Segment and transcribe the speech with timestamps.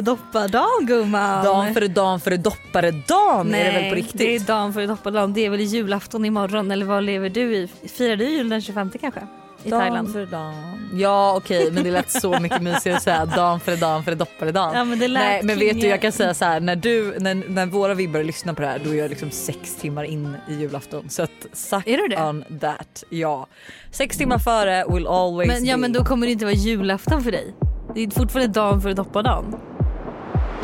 [0.00, 1.44] är Dan för doppardagen gumman.
[1.44, 4.18] Dan före dan före dopparedagen är det väl på riktigt?
[4.18, 5.32] det är dagen för doppardagen.
[5.32, 7.68] Det är väl julafton imorgon eller vad lever du i?
[7.96, 9.20] Firar du jul den 25 kanske?
[9.64, 10.12] I Dan Thailand?
[10.12, 10.54] för dan.
[10.94, 14.74] Ja okej men det lät så mycket mysigare att säga dan för dan för dopparedagen.
[14.78, 17.14] Ja, men det lät Nej men vet du jag kan säga så här när du
[17.18, 20.36] när, när våra vibbar lyssnar på det här då är jag liksom sex timmar in
[20.48, 22.22] i julafton så att suck Är du det?
[22.22, 23.04] on that.
[23.10, 23.46] Ja.
[23.90, 25.80] Sex timmar före will always Men, ja be.
[25.80, 27.54] men då kommer det inte vara julafton för dig.
[27.94, 29.54] Det är fortfarande dagen för doppardagen.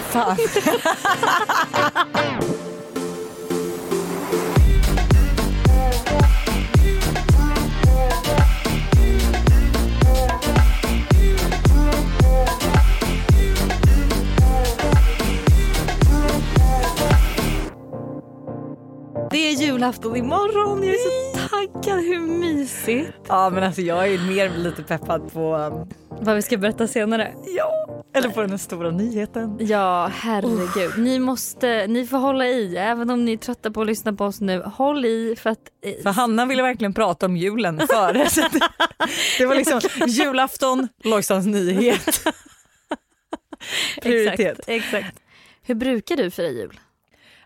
[0.07, 0.37] Fan.
[19.37, 20.83] Det är julafton imorgon.
[20.83, 22.05] Jag är så taggad.
[22.05, 23.13] Hur mysigt.
[23.29, 25.89] Ja men alltså jag är mer lite peppad på um,
[26.25, 27.35] Vad vi ska berätta senare.
[27.57, 29.57] ja eller på den stora nyheten.
[29.61, 30.99] Ja herregud.
[30.99, 32.77] Ni måste, ni får hålla i.
[32.77, 34.63] Även om ni är trötta på att lyssna på oss nu.
[34.63, 38.13] Håll i för att eh, För Hanna ville verkligen prata om julen före.
[38.35, 38.61] det,
[39.39, 42.21] det var liksom julafton, Lojsans nyhet.
[44.03, 44.59] Prioritet.
[44.59, 45.19] Exakt, exakt.
[45.63, 46.81] Hur brukar du fira jul?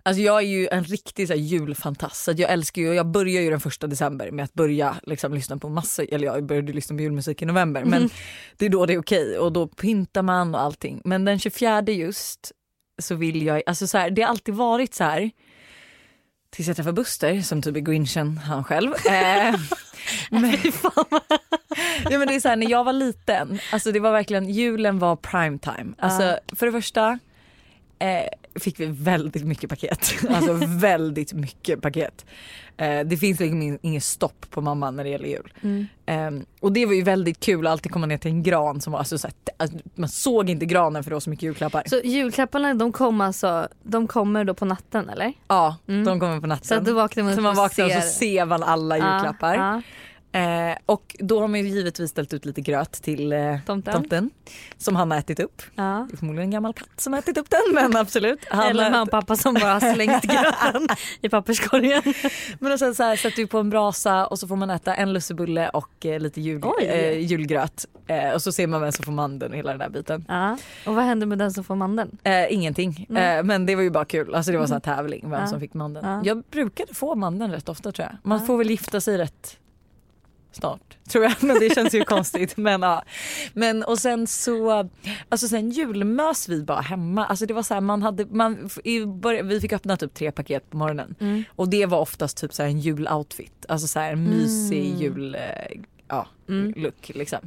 [0.02, 2.24] Alltså jag är ju en riktig så julfantast.
[2.24, 5.56] Så jag älskar ju, jag börjar ju den första december med att börja liksom, lyssna
[5.56, 8.10] på massa, eller jag började lyssna på julmusik i november men
[8.56, 11.00] det är då det är okej och då pyntar man och allting.
[11.04, 12.52] Men den 24 just
[13.02, 15.30] så vill jag, alltså så här, det har alltid varit så här
[16.50, 18.92] tills jag träffade Buster som typ är grinchen han själv.
[19.06, 19.54] Eh,
[20.30, 20.56] men,
[22.10, 24.98] ja, men det är så här, när jag var liten, alltså det var verkligen, julen
[24.98, 25.94] var prime time.
[25.98, 27.18] Alltså för det första
[27.98, 30.14] eh, fick vi väldigt mycket paket.
[30.28, 32.26] Alltså väldigt mycket paket.
[32.76, 35.52] Eh, det finns liksom ing- inget stopp på mamma när det gäller jul.
[36.06, 36.30] Eh,
[36.60, 38.98] och det var ju väldigt kul att alltid komma ner till en gran som var
[38.98, 41.82] alltså, så här, alltså, man såg inte granen för det var så mycket julklappar.
[41.86, 45.32] Så julklapparna de kommer alltså, de kommer då på natten eller?
[45.48, 46.04] ja, Mm.
[46.04, 46.66] de kommer på natten.
[46.66, 49.54] Så att då vaknar man så man vaknar och så ser man alla julklappar.
[49.54, 49.82] Ja,
[50.32, 53.94] Eh, och då har man ju givetvis ställt ut lite gröt till eh, Tomten.
[53.94, 54.30] tomten.
[54.78, 55.62] Som han har ätit upp.
[55.74, 56.06] ja.
[56.10, 58.38] Det är förmodligen en gammal katt som har ätit upp den men absolut.
[58.50, 60.88] Han Eller mamma och pappa som bara har slängt gröten
[61.20, 62.02] i papperskorgen.
[62.58, 64.94] Men och sen så här sätter vi på en brasa och så får man äta
[64.94, 67.86] en lussebulle och eh, lite jul, eh, julgröt.
[68.06, 70.24] Eh, och så ser man vem som får mandeln och hela den där biten.
[70.28, 70.58] Ja.
[70.86, 72.18] Och vad händer med den som får mandeln?
[72.22, 73.06] Eh, ingenting.
[73.08, 74.34] Men det var ju bara kul.
[74.34, 75.46] Alltså det var så här tävling vem Ja.
[75.46, 76.06] som fick mandeln.
[76.06, 76.20] Ja.
[76.24, 78.16] Jag brukade få mandeln rätt ofta tror jag.
[78.22, 79.56] Man får väl gifta sig rätt
[80.52, 81.34] snart tror jag.
[81.40, 82.56] Men det känns ju konstigt.
[82.56, 83.02] Men ja.
[83.52, 84.88] Men och sen så,
[85.28, 87.26] alltså sen julmös vi bara hemma.
[87.26, 90.32] Alltså det var så här man hade, man, i början, vi fick öppna typ tre
[90.32, 91.14] paket på morgonen.
[91.20, 91.44] Mm.
[91.56, 93.66] Och det var oftast typ så här en juloutfit.
[93.68, 94.98] Alltså så här en mysig Mm.
[95.00, 96.72] jul, eh, ja, Mm.
[96.76, 97.38] look liksom.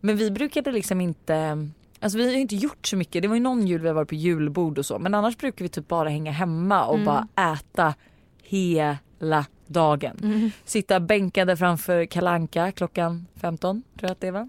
[0.00, 1.68] Men vi brukade liksom inte
[2.00, 3.22] Alltså vi har inte gjort så mycket.
[3.22, 4.98] Det var ju någon jul vi har varit på julbord och så.
[4.98, 7.04] Men annars brukar vi typ bara hänga hemma och Mm.
[7.06, 7.94] bara äta
[8.42, 10.16] hela dagen.
[10.22, 10.50] Mm.
[10.64, 14.48] Sitta bänkade framför Kalanka klockan 15 tror jag att det var.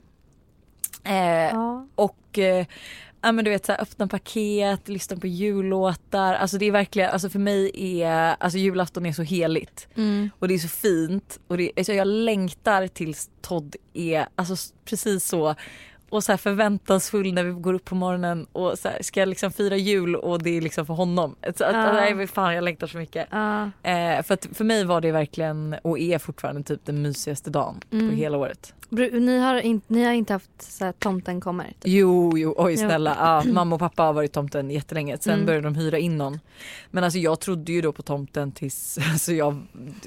[1.03, 1.13] Eh,
[1.51, 1.87] Ja.
[1.95, 2.65] och eh,
[3.21, 6.33] ja, men du vet så här, öppna paket, lyssna på jullåtar.
[6.33, 9.87] Alltså det är verkligen, alltså för mig är, alltså julafton är så heligt.
[9.95, 10.29] Mm.
[10.39, 15.25] Och det är så fint och det, alltså jag längtar tills Todd är alltså precis
[15.27, 15.55] så
[16.09, 19.51] och så förväntansfull när vi går upp på morgonen och så här, ska jag liksom
[19.51, 21.35] fira jul och det är liksom för honom.
[21.43, 21.93] Så att, Ja.
[21.93, 23.27] nej, fan jag längtar så mycket.
[23.31, 23.63] Ja.
[23.83, 27.79] Eh, för att för mig var det verkligen och är fortfarande typ den mysigaste dagen
[27.91, 28.09] Mm.
[28.09, 28.73] på hela året.
[28.89, 31.65] Ni har, in, ni har inte haft så här, tomten kommer?
[31.65, 31.75] Typ.
[31.83, 32.77] Jo, jo, oj Jo.
[32.77, 33.15] snälla.
[33.19, 35.17] Ja, mamma och pappa har varit tomten jättelänge.
[35.17, 35.45] Sen Mm.
[35.45, 36.39] började de hyra in någon.
[36.91, 39.61] Men alltså jag trodde ju då på tomten tills alltså, jag var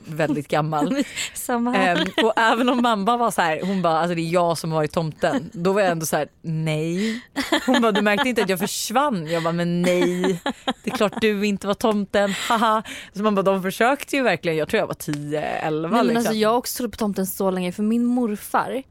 [0.06, 0.96] väldigt gammal.
[1.34, 1.96] Samma här.
[1.96, 4.70] Ehm, och även om mamma var så här, hon bara alltså det är jag som
[4.72, 5.50] har varit tomten.
[5.52, 7.20] Då var jag ändå så här, nej.
[7.66, 9.26] Hon bara du märkte inte att jag försvann.
[9.26, 10.40] Jag bara men nej.
[10.84, 12.82] Det är klart du inte var tomten, haha.
[13.12, 14.58] Så man bara de försökte ju verkligen.
[14.58, 16.16] Jag tror jag var 10, 11 Nej, men liksom.
[16.16, 18.82] alltså, jag har också trott på tomten så länge för min morfar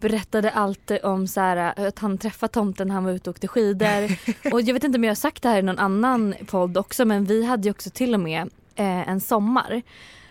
[0.00, 3.48] berättade alltid om så här, att han träffade tomten när han var ute och åkte
[3.48, 4.18] skidor.
[4.52, 7.04] och jag vet inte om jag har sagt det här i någon annan podd också
[7.04, 9.82] men vi hade ju också till och med eh, en sommar.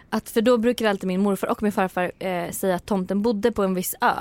[0.09, 3.51] Att för då brukade alltid min morfar och min farfar eh, säga att tomten bodde
[3.51, 4.13] på en viss ö.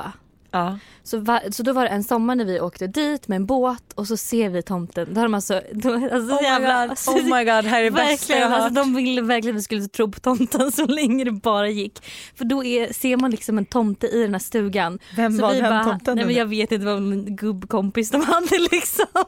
[0.59, 0.79] Ja.
[1.09, 3.93] Så, va, så då var det en sommar när vi åkte dit med en båt
[3.95, 5.09] och så ser vi tomten.
[5.11, 7.91] Då har de alltså, då, alltså Oh, my god, oh my god, här är det
[7.91, 8.87] bästa jag har alltså, hört.
[8.87, 12.05] de ville verkligen att vi skulle tro på tomten så länge det bara gick.
[12.35, 14.99] För då är, ser man liksom en tomte i den här stugan.
[15.17, 16.17] Vem så var den bara, tomten?
[16.17, 19.25] Nej, men jag vet inte, det var en gubbkompis de hade liksom.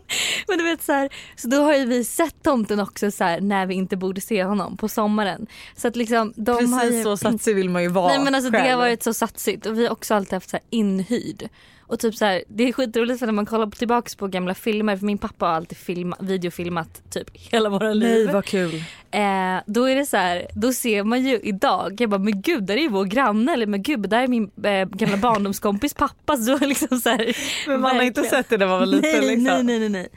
[0.49, 3.41] Men du vet så här, så då har ju vi sett tomten också så här,
[3.41, 5.47] när vi inte borde se honom på sommaren.
[5.77, 8.35] Så att liksom de Precis har ju, så satsig vill man ju vara Nej men
[8.35, 8.71] alltså det själv.
[8.71, 11.49] har varit så satsigt och vi har också alltid haft så här inhyrt nöjd.
[11.91, 14.97] Och typ så här, det är skitroligt för när man kollar tillbaks på gamla filmer,
[14.97, 18.25] för min pappa har alltid filma, videofilmat typ hela våra liv.
[18.25, 18.83] Nej vad kul.
[19.13, 22.63] Eh, då är det så här, då ser man ju idag, jag bara men gud
[22.63, 26.37] där är ju vår granne eller men gud där är min eh, gamla barndomskompis pappa.
[26.37, 29.37] Så liksom så här, Men man har inte sett det när man var liten nej,
[29.37, 29.45] liksom.
[29.45, 30.09] nej nej nej nej.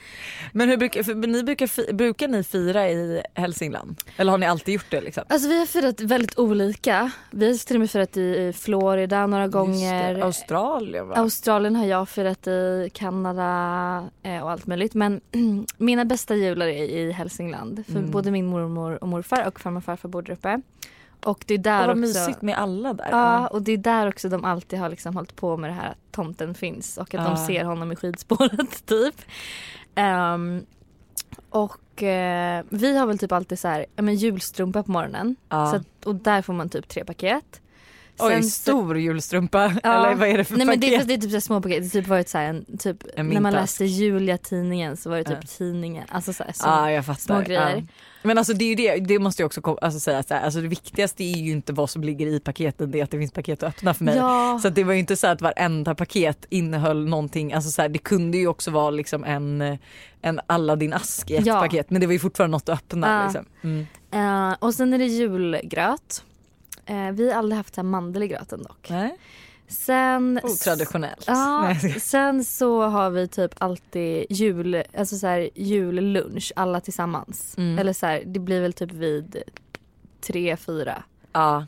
[0.52, 3.96] Men hur brukar, för ni brukar, brukar ni fira i Hälsingland?
[4.18, 5.24] Eller har ni alltid gjort det liksom?
[5.30, 7.12] Alltså vi har firat väldigt olika.
[7.32, 10.14] Vi har till och med firat i Florida några gånger.
[10.14, 11.16] Det, Australien va?
[11.16, 14.94] Australien har jag firat i, Kanada eh, och allt möjligt.
[14.94, 15.22] Men
[15.78, 17.86] mina bästa jular är i Hälsingland.
[17.86, 18.12] För Mm.
[18.12, 20.62] både min mormor och morfar och farmor och farfar bor där uppe.
[21.26, 22.00] Och det är där vad också.
[22.00, 23.08] mysigt med alla där.
[23.12, 25.90] Ja och det är där också de alltid har liksom hållit på med det här
[25.90, 27.48] att tomten finns och att de Ja.
[27.48, 29.16] ser honom i skidspåret typ.
[29.96, 30.66] Ehm,
[31.50, 35.36] och eh, vi har väl typ alltid så här, men julstrumpa på morgonen.
[35.50, 35.70] Ja.
[35.72, 37.62] Så att, och där får man typ tre paket.
[38.20, 39.74] Oj, Sen så- stor julstrumpa.
[39.84, 40.06] Ja.
[40.06, 40.92] Eller vad är det för Nej men paket?
[40.92, 41.84] det, fast det är typ så små paket.
[41.84, 45.38] Det typ varit så en, typ, En när man läste Julia-tidningen så var det typ
[45.42, 45.48] Ja.
[45.58, 46.04] tidningen.
[46.10, 46.64] Alltså så här, så.
[46.66, 47.20] Ja jag fattar.
[47.22, 47.76] små grejer.
[47.78, 47.84] Ja.
[48.26, 50.68] Men alltså det är det, det måste jag också alltså, säga så här, alltså det
[50.68, 53.64] viktigaste är ju inte vad som ligger i paketen, det är att det finns paket
[53.64, 54.16] att öppna för mig.
[54.18, 54.60] Ja.
[54.62, 58.00] Så det var ju inte så att varenda paket innehöll någonting, alltså så här, det
[58.00, 59.78] kunde ju också vara liksom en,
[60.22, 63.24] en Aladdin-ask i ett paket men det var ju fortfarande något att öppna.
[63.24, 63.46] Liksom.
[63.64, 63.88] Mm.
[64.52, 66.24] Eh, och sen är det julgröt.
[66.86, 68.88] Eh, vi har aldrig haft så här mandel i gröten dock.
[68.90, 69.18] Nej.
[69.68, 71.24] Sen, Otraditionellt.
[71.28, 77.58] Ja, sen så har vi typ alltid jul, alltså så här, jullunch alla tillsammans.
[77.58, 77.80] Mm.
[77.80, 79.38] Eller så här, det blir väl typ vid
[80.22, 81.04] tre, fyra.
[81.34, 81.66] Ja.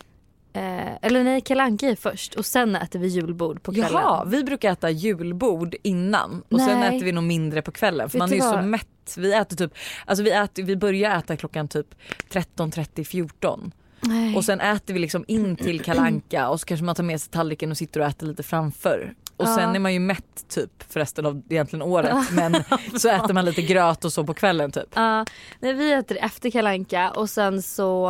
[0.53, 3.91] Eh, eller nej, Kalle Anka är först och sen äter vi julbord på kvällen.
[3.93, 6.95] Jaha, vi brukar äta julbord innan och sen Nej.
[6.97, 9.15] äter vi nog mindre på kvällen för Vet man är ju så mätt.
[9.17, 9.73] Vi äter typ,
[10.05, 11.95] alltså vi, äter, vi börjar äta klockan typ
[12.29, 13.71] 13, 30, 14
[14.07, 14.35] Nej.
[14.35, 17.31] och sen äter vi liksom in till kalanka och så kanske man tar med sig
[17.31, 19.13] tallriken och sitter och äter lite framför.
[19.37, 19.55] Och Ja.
[19.55, 22.55] sen är man ju mätt typ för resten av egentligen året men
[22.99, 24.89] så äter man lite gröt och så på kvällen typ.
[24.93, 25.25] Ja,
[25.59, 28.09] nej, vi äter efter Kalle Anka och sen så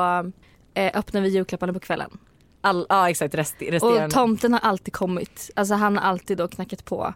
[0.74, 2.18] eh, öppnar vi julklapparna på kvällen.
[2.62, 4.06] All, ja exakt rest, resterande.
[4.06, 5.52] Och tomten har alltid kommit.
[5.56, 7.14] Alltså han har alltid då knackat på.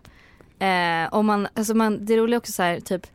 [0.59, 3.07] Eh, och man, alltså man, det roliga är också så här, typ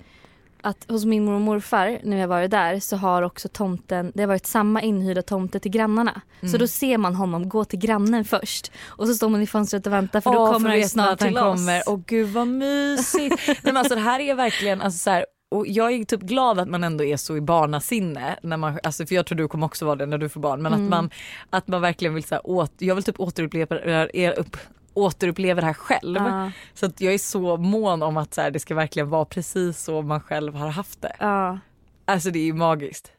[0.65, 4.23] att hos min mormor och morfar när har varit där så har också tomten, det
[4.23, 6.21] har varit samma inhyrda tomte till grannarna.
[6.41, 6.53] Mm.
[6.53, 9.87] Så då ser man honom gå till grannen först och så står man i fönstret
[9.87, 11.79] och väntar för då Åh, kommer han ju veta snart att han till kommer.
[11.81, 11.85] oss.
[11.87, 13.43] Åh gud vad mysigt.
[13.49, 16.59] Nej, men alltså, det här är verkligen alltså, så här, och jag är typ glad
[16.59, 18.39] att man ändå är så i barnasinne.
[18.43, 20.63] När man, alltså, för jag tror du kommer också vara det när du får barn.
[20.63, 20.85] Men Mm.
[20.85, 21.11] att, man,
[21.51, 24.57] att man verkligen vill så åt, jag vill typ återuppleva, er upp,
[24.95, 26.17] återuppleva det här själv.
[26.17, 29.25] Ja, Så att jag är så mån om att så här, det ska verkligen vara
[29.25, 31.17] precis så man själv har haft det.
[31.19, 31.59] ja.
[32.07, 33.13] Alltså det är ju magiskt.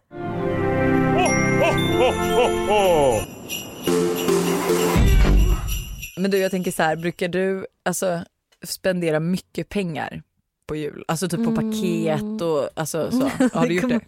[6.18, 8.24] Men du jag tänker så här, brukar du alltså,
[8.63, 10.22] spendera mycket pengar
[10.67, 11.03] på jul?
[11.07, 11.72] Alltså typ på Mm.
[11.72, 13.19] paket och alltså så.
[13.53, 14.00] Har du gjort det?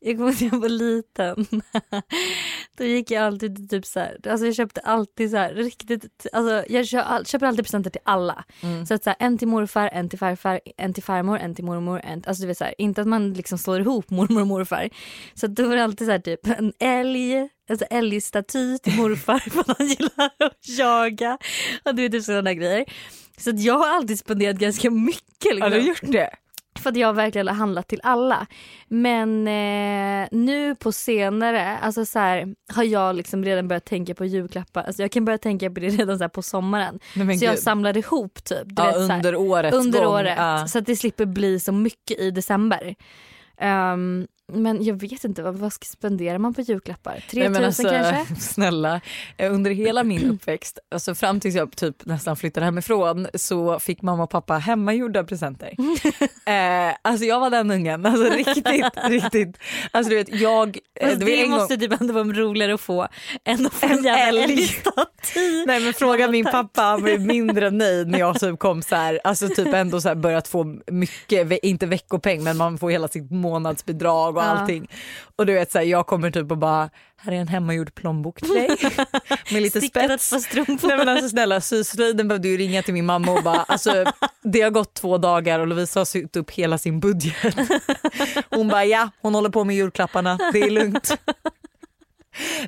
[0.00, 1.46] Jag kommer ihåg när jag var liten.
[2.78, 6.26] Då gick jag alltid till typ så här, alltså jag köpte alltid så här riktigt,
[6.32, 6.86] alltså jag
[7.26, 8.44] köper alltid presenter till alla.
[8.62, 8.86] Mm.
[8.86, 11.64] Så att så här, en till morfar, en till farfar, en till farmor, en till
[11.64, 14.46] mormor, en, alltså du vet så här, inte att man liksom slår ihop mormor och
[14.46, 14.88] morfar.
[15.34, 19.38] Så att då var det alltid så här typ en älg, alltså älgstaty till morfar
[19.50, 21.38] för att han gillar att jaga.
[21.84, 22.84] Och du vet typ sådana grejer.
[23.38, 25.44] Så att jag har alltid spenderat ganska mycket.
[25.44, 25.62] Liksom.
[25.62, 26.30] Har du gjort det?
[26.78, 28.46] För att jag verkligen har handlat till alla.
[28.88, 34.24] Men eh, nu på senare alltså så här, har jag liksom redan börjat tänka på
[34.24, 34.82] julklappar.
[34.82, 36.98] Alltså jag kan börja tänka på det redan så på sommaren.
[37.14, 38.64] Nej, så jag samlar ihop typ.
[38.64, 40.14] Du ja, vet, här, under årets under gång.
[40.14, 40.34] året.
[40.36, 40.66] Ja.
[40.68, 42.94] Så att det slipper bli så mycket i december.
[43.58, 47.24] Ehm, men jag vet inte, vad, vad spenderar man på julklappar?
[47.30, 48.34] 3000 Nej, alltså, kanske?
[48.40, 49.00] Snälla,
[49.36, 54.02] eh, under hela min uppväxt, alltså fram tills jag typ nästan flyttade hemifrån så fick
[54.02, 55.68] mamma och pappa hemmagjorda presenter.
[56.46, 59.58] eh, alltså jag var den ungen, alltså riktigt, riktigt.
[59.90, 63.08] Alltså du vet jag, Fast det det måste typ ändå vara roligare att få
[63.44, 64.52] än att få En jävla älg.
[64.52, 65.64] älgstaty.
[65.66, 69.20] Nej men fråga min pappa, han var mindre nöjd när jag typ kom så här,
[69.24, 73.30] alltså typ ändå så här börjat få mycket, inte veckopeng men man får hela sitt
[73.30, 74.88] månadsbidrag och allting.
[75.36, 78.40] Och du vet så här, jag kommer typ och bara, här är en hemmagjord plånbok
[78.40, 78.68] till dig
[79.52, 80.44] med lite spets.
[80.44, 80.88] strumpor.
[80.88, 84.04] Nej men alltså snälla syslöjden behövde ju ringa till min mamma och bara alltså
[84.42, 87.34] det har gått två dagar och Lovisa har sytt upp hela sin budget.
[88.50, 91.18] Hon bara ja hon håller på med julklapparna det är lugnt.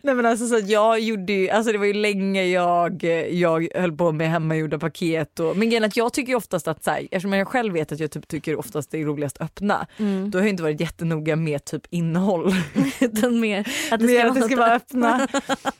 [0.02, 3.68] Nej men alltså så att jag gjorde ju, alltså det var ju länge jag, jag
[3.74, 6.90] höll på med hemmagjorda paket och men grejen att jag tycker ju oftast att så
[6.90, 9.86] här, eftersom jag själv vet att jag typ tycker oftast det är roligast att öppna
[9.96, 10.30] Mm.
[10.30, 12.54] då har jag inte varit jättenoga med typ innehåll.
[13.00, 15.28] Utan mer att det Mer ska, att det ska vara öppna.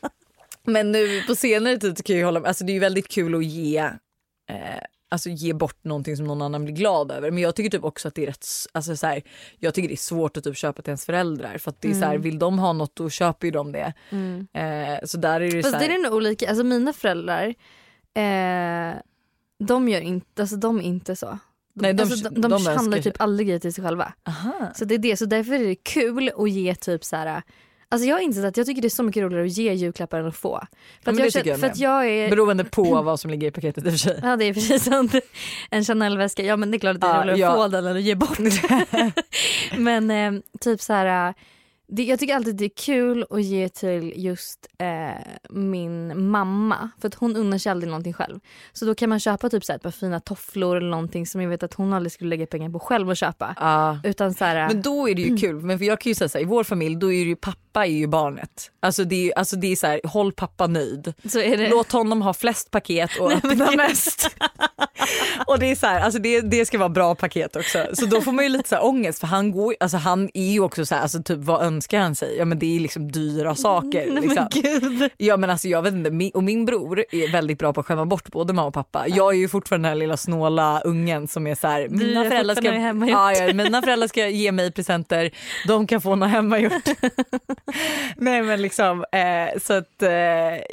[0.63, 2.47] Men nu på senare tid tycker jag ju hålla med.
[2.47, 4.55] Alltså det är ju väldigt kul att ge eh,
[5.09, 7.31] alltså ge bort någonting som någon annan blir glad över.
[7.31, 9.21] Men jag tycker typ också att det är rätt, alltså så här,
[9.57, 11.93] jag tycker det är svårt att typ köpa till ens föräldrar för att det är
[11.93, 12.21] så här, Mm.
[12.21, 13.93] vill de ha något då köper ju de det.
[14.59, 17.47] Eh, så där är det så Fast här, det är nog olika, alltså mina föräldrar
[18.13, 18.95] eh,
[19.67, 21.39] de gör inte, alltså de är inte så.
[21.73, 24.13] Nej, de- alltså, de, de, de handlar typ aldrig grejer till sig själva.
[24.27, 24.71] aha.
[24.75, 27.41] Så det är det, så därför är det kul att ge typ så här.
[27.91, 30.19] Alltså jag har insett att jag tycker det är så mycket roligare att ge julklappar
[30.19, 30.59] än att få.
[31.03, 33.47] För men att jag, känner, jag för att jag är Beroende på vad som ligger
[33.47, 34.19] i paketet i och för sig.
[34.23, 35.15] Ja det är precis sant.
[35.69, 37.49] En Chanel-väska, ja men det är klart att det är Ja, roligare ja.
[37.49, 38.39] att få den än att ge bort.
[39.77, 41.33] men eh, typ så här.
[41.91, 47.07] Det, jag tycker alltid det är kul att ge till just eh, min mamma för
[47.07, 48.39] att hon unnar sig aldrig någonting själv.
[48.73, 51.41] Så då kan man köpa typ så här ett par fina tofflor eller någonting som
[51.41, 53.55] jag vet att hon aldrig skulle lägga pengar på själv att köpa.
[53.59, 53.99] Ja.
[54.03, 56.29] Utan så här, Men då är det ju kul, men för jag kan ju säga
[56.29, 58.71] så här, i vår familj då är det ju pappa är ju barnet.
[58.79, 61.13] Alltså det är, alltså det är så här, håll pappa nöjd.
[61.57, 61.69] det.
[61.69, 64.35] Låt honom ha flest paket och öppna mest.
[65.47, 67.85] och det är så här, alltså det, det ska vara bra paket också.
[67.93, 70.51] Så då får man ju lite så här ångest för han går alltså han är
[70.51, 72.37] ju också så här, alltså typ vad önskar han sig?
[72.37, 74.05] Ja men det är liksom dyra saker.
[74.11, 74.47] Nej, Liksom.
[74.53, 75.09] men gud.
[75.17, 77.85] Ja men alltså jag vet inte, min, och min bror är väldigt bra på att
[77.85, 79.07] skämma bort både mamma och pappa.
[79.07, 82.23] Jag är ju fortfarande den här lilla snåla ungen som är så här, är mina
[82.23, 82.73] föräldrar, ska,
[83.07, 85.31] ja, ja, mina föräldrar ska ge mig presenter,
[85.67, 86.73] de kan få något hemmagjort.
[88.15, 90.09] nej men liksom, eh, så att eh,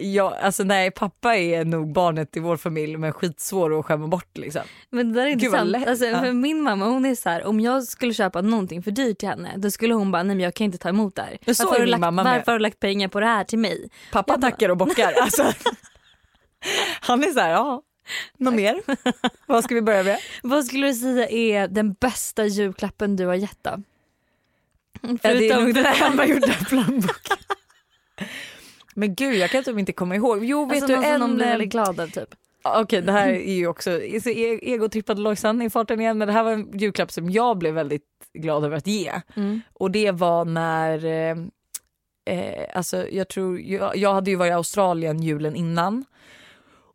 [0.07, 4.39] jag, alltså nej pappa är nog barnet i vår familj men skitsvår att skämma bort
[4.39, 4.63] liksom.
[4.91, 5.87] Men det där är intressant.
[5.87, 9.19] Alltså, för min mamma hon är så här, om jag skulle köpa någonting för dyrt
[9.19, 11.19] till henne då skulle hon bara nej men jag kan inte ta emot.
[11.45, 13.59] Men så Varför, har du lagt, varför har du lagt pengar på det här till
[13.59, 13.91] mig?
[14.13, 15.13] Pappa Jag tackar och bockar.
[15.23, 15.53] Alltså.
[17.01, 17.83] Han är så här, ja,
[18.39, 18.81] något mer?
[19.47, 20.19] Vad ska vi börja med?
[20.43, 23.83] Vad skulle du säga är den bästa julklappen du har gett då?
[25.01, 27.37] Ja, det är Förutom- nog den hemmagjorda plånboken.
[28.95, 30.45] Men gud jag kan typ inte komma ihåg.
[30.45, 31.21] Jo vet alltså, du någon som en...
[31.21, 32.35] någon blir eh, väldigt glad av typ.
[32.75, 33.91] Okej det här är ju också
[34.23, 37.59] så e- egotrippade Lojsan i farten igen men det här var en julklapp som jag
[37.59, 38.03] blev väldigt
[38.35, 39.13] glad över att ge.
[39.37, 39.61] Mm.
[39.73, 41.37] Och det var när, eh,
[42.31, 46.05] eh, alltså jag tror, jag, jag hade ju varit i Australien julen innan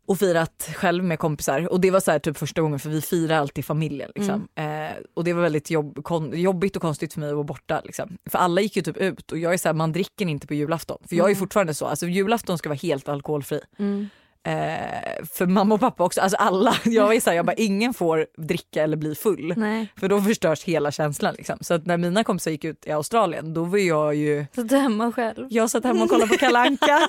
[0.06, 3.00] och firat själv med kompisar och det var så här typ första gången för vi
[3.02, 4.48] firar alltid familjen liksom.
[4.54, 7.80] Eh, och det var väldigt jobb, kon, jobbigt och konstigt för mig att vara borta
[7.84, 8.18] liksom.
[8.30, 10.54] För alla gick ju typ ut och jag är så här, man dricker inte på
[10.54, 11.38] julafton för jag är Mm.
[11.38, 13.60] fortfarande så, alltså julafton ska vara helt alkoholfri.
[13.78, 14.08] Mm.
[14.44, 16.76] Eh, för mamma och pappa också, alltså alla.
[16.84, 19.54] Jag är så här, jag bara ingen får dricka eller bli full.
[19.56, 21.34] Nej, För då förstörs hela känslan.
[21.38, 21.58] Liksom.
[21.60, 25.12] Så att när mina kompisar gick ut i Australien då var jag ju, är hemma
[25.12, 25.46] själv.
[25.50, 27.08] jag satt hemma och kollade på Kalanka.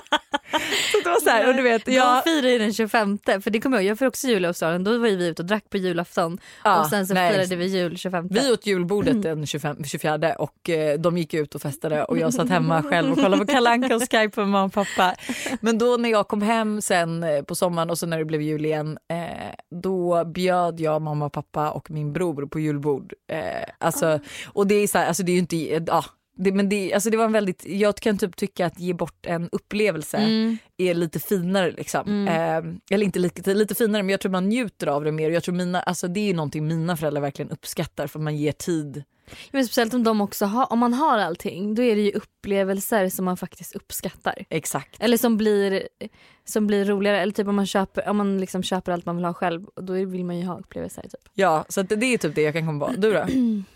[0.92, 3.50] så det var så här, och du vet, De jag, firar ju den 25 för
[3.50, 4.84] det kommer jag jag får också jul i Australien.
[4.84, 7.32] Då var ju vi ute och drack på julafton ja, och sen så nej.
[7.32, 8.28] firade vi jul 25.
[8.30, 12.34] Vi åt julbordet den 25, 24 och eh, de gick ut och festade och jag
[12.34, 15.14] satt hemma själv och kollade på Kalanka och Skype med mamma och pappa.
[15.60, 18.42] Men då när jag kom hem sen eh, på sommaren och så när det blev
[18.42, 23.12] jul igen eh, då bjöd jag mamma pappa och min bror på julbord.
[23.28, 26.04] Eh, alltså, och det är så här, alltså det är ju inte, ja.
[26.36, 29.26] Det, men det, alltså det var en väldigt, jag kan typ tycka att ge bort
[29.26, 30.58] en upplevelse Mm.
[30.76, 32.28] är lite finare liksom.
[32.28, 35.30] Eh, eller inte lite, lite finare men jag tror man njuter av det mer.
[35.30, 38.52] Jag tror mina, alltså det är ju någonting mina föräldrar verkligen uppskattar för man ger
[38.52, 39.02] tid.
[39.50, 43.08] Men speciellt om de också har, om man har allting då är det ju upplevelser
[43.08, 44.44] som man faktiskt uppskattar.
[44.50, 44.96] Exakt.
[45.02, 45.88] Eller som blir,
[46.44, 47.20] som blir roligare.
[47.20, 49.92] Eller typ om man köper, om man liksom köper allt man vill ha själv då
[49.92, 51.02] vill man ju ha upplevelser.
[51.02, 51.20] Typ.
[51.34, 52.92] Ja så det är typ det jag kan komma på.
[52.96, 53.26] Du då?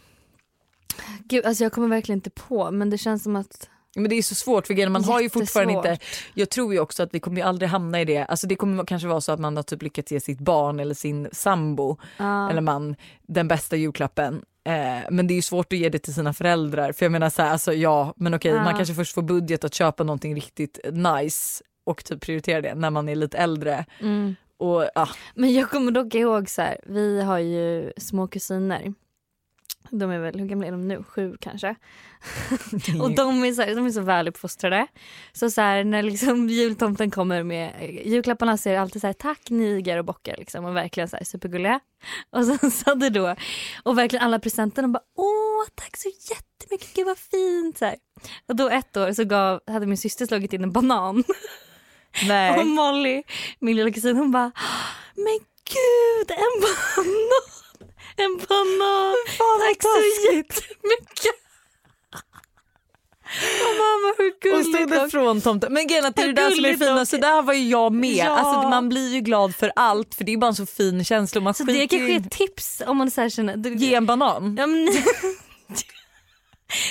[1.25, 4.23] Gud, alltså jag kommer verkligen inte på men det känns som att Men det är
[4.23, 5.99] så svårt för man har ju fortfarande inte,
[6.35, 8.85] jag tror ju också att vi kommer ju aldrig hamna i det, alltså det kommer
[8.85, 12.51] kanske vara så att man har typ lyckats ge sitt barn eller sin sambo Ja.
[12.51, 14.43] eller man den bästa julklappen.
[14.65, 17.31] Eh, men det är ju svårt att ge det till sina föräldrar för jag menar
[17.31, 18.65] så här, alltså ja men okej Ja.
[18.65, 22.91] man kanske först får budget att köpa någonting riktigt nice och typ prioritera det när
[22.91, 23.85] man är lite äldre.
[24.01, 24.37] Mm.
[24.59, 28.95] Och ja, Men jag kommer dock ihåg så här, vi har ju små kusiner.
[29.91, 31.03] De är väl, hur gamla är de nu?
[31.03, 31.75] Sju kanske?
[33.03, 34.87] Och de är så, här, de är så väl uppfostrade.
[35.33, 37.73] Så, så här, när liksom jultomten kommer med
[38.05, 41.17] julklapparna så är det alltid så här tack niger och bockar liksom och verkligen så
[41.17, 41.81] här supergulliga.
[42.31, 43.37] Och sen så hade då,
[43.83, 47.79] och verkligen alla presenterna bara åh tack så jättemycket, gud vad fint.
[47.79, 47.97] Så här.
[48.49, 51.25] Och då ett år så gav, hade min syster slagit in en banan.
[52.29, 52.59] nej.
[52.61, 53.23] Och Molly,
[53.59, 54.53] min lilla kusin, hon bara
[55.15, 57.58] Men gud, en banan!
[58.19, 59.15] En banan!
[59.61, 61.35] Tack så jättemycket!
[63.65, 65.73] Och mamma hur Och gulligt stod och- från tomten.
[65.73, 67.55] Men grejen är att det är det där som är det fina, så där var
[67.55, 68.11] ju jag med.
[68.17, 68.29] Ja.
[68.29, 71.41] Alltså, man blir ju glad för allt för det är bara en så fin känsla.
[71.41, 73.57] Man Så det kanske är ett tips om man så här känner...
[73.71, 74.57] Ge en banan.
[74.59, 74.89] Ja, men,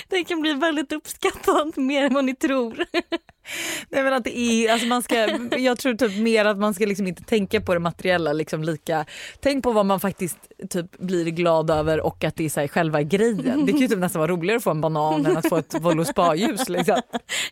[0.09, 2.85] det kan bli väldigt uppskattat mer än vad ni tror.
[3.89, 5.15] Nej men att det är, alltså man ska,
[5.57, 9.05] jag tror typ mer att man ska liksom inte tänka på det materiella liksom lika.
[9.39, 10.37] Tänk på vad man faktiskt
[10.69, 13.65] typ blir glad över och att det är så här själva grejen.
[13.65, 15.81] Det kan ju typ nästan vara roligare att få en banan än att få ett
[15.81, 17.01] Volvo spa-ljus liksom.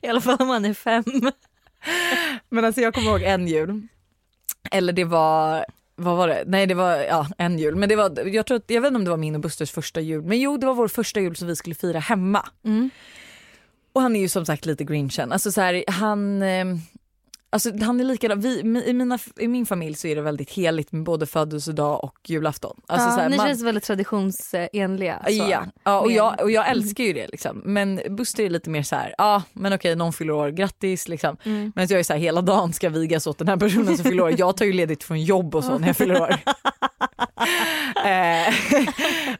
[0.01, 1.03] I alla fall om man är fem.
[2.49, 3.87] Men alltså jag kommer ihåg en jul,
[4.71, 6.43] eller det var vad var det?
[6.47, 7.75] Nej det var ja, en jul.
[7.75, 9.71] Men det var, jag, tror att, jag vet inte om det var min och Busters
[9.71, 10.23] första jul.
[10.23, 12.45] Men jo det var vår första jul som vi skulle fira hemma.
[12.65, 12.89] Mm.
[13.95, 15.31] Och han är ju som sagt lite grinchen.
[15.31, 16.65] Alltså så här, han, eh,
[17.55, 18.39] alltså han är likadan.
[18.39, 22.17] Vi, i, mina, I min familj så är det väldigt heligt med både födelsedag och
[22.23, 22.81] julafton.
[22.87, 25.21] Alltså ja, så här, ni man, känns väldigt traditionsenliga.
[25.25, 25.31] Så.
[25.31, 27.61] Ja, ja och, jag, och jag älskar ju det liksom.
[27.65, 31.37] Men Buster är lite mer så här, ja men okej någon fyller år, grattis liksom.
[31.43, 31.71] Mm.
[31.75, 34.23] Men jag är så här, hela dagen ska vigas åt den här personen som fyller
[34.23, 34.33] år.
[34.37, 36.35] Jag tar ju ledigt från jobb och så när jag fyller år.
[38.05, 38.53] eh,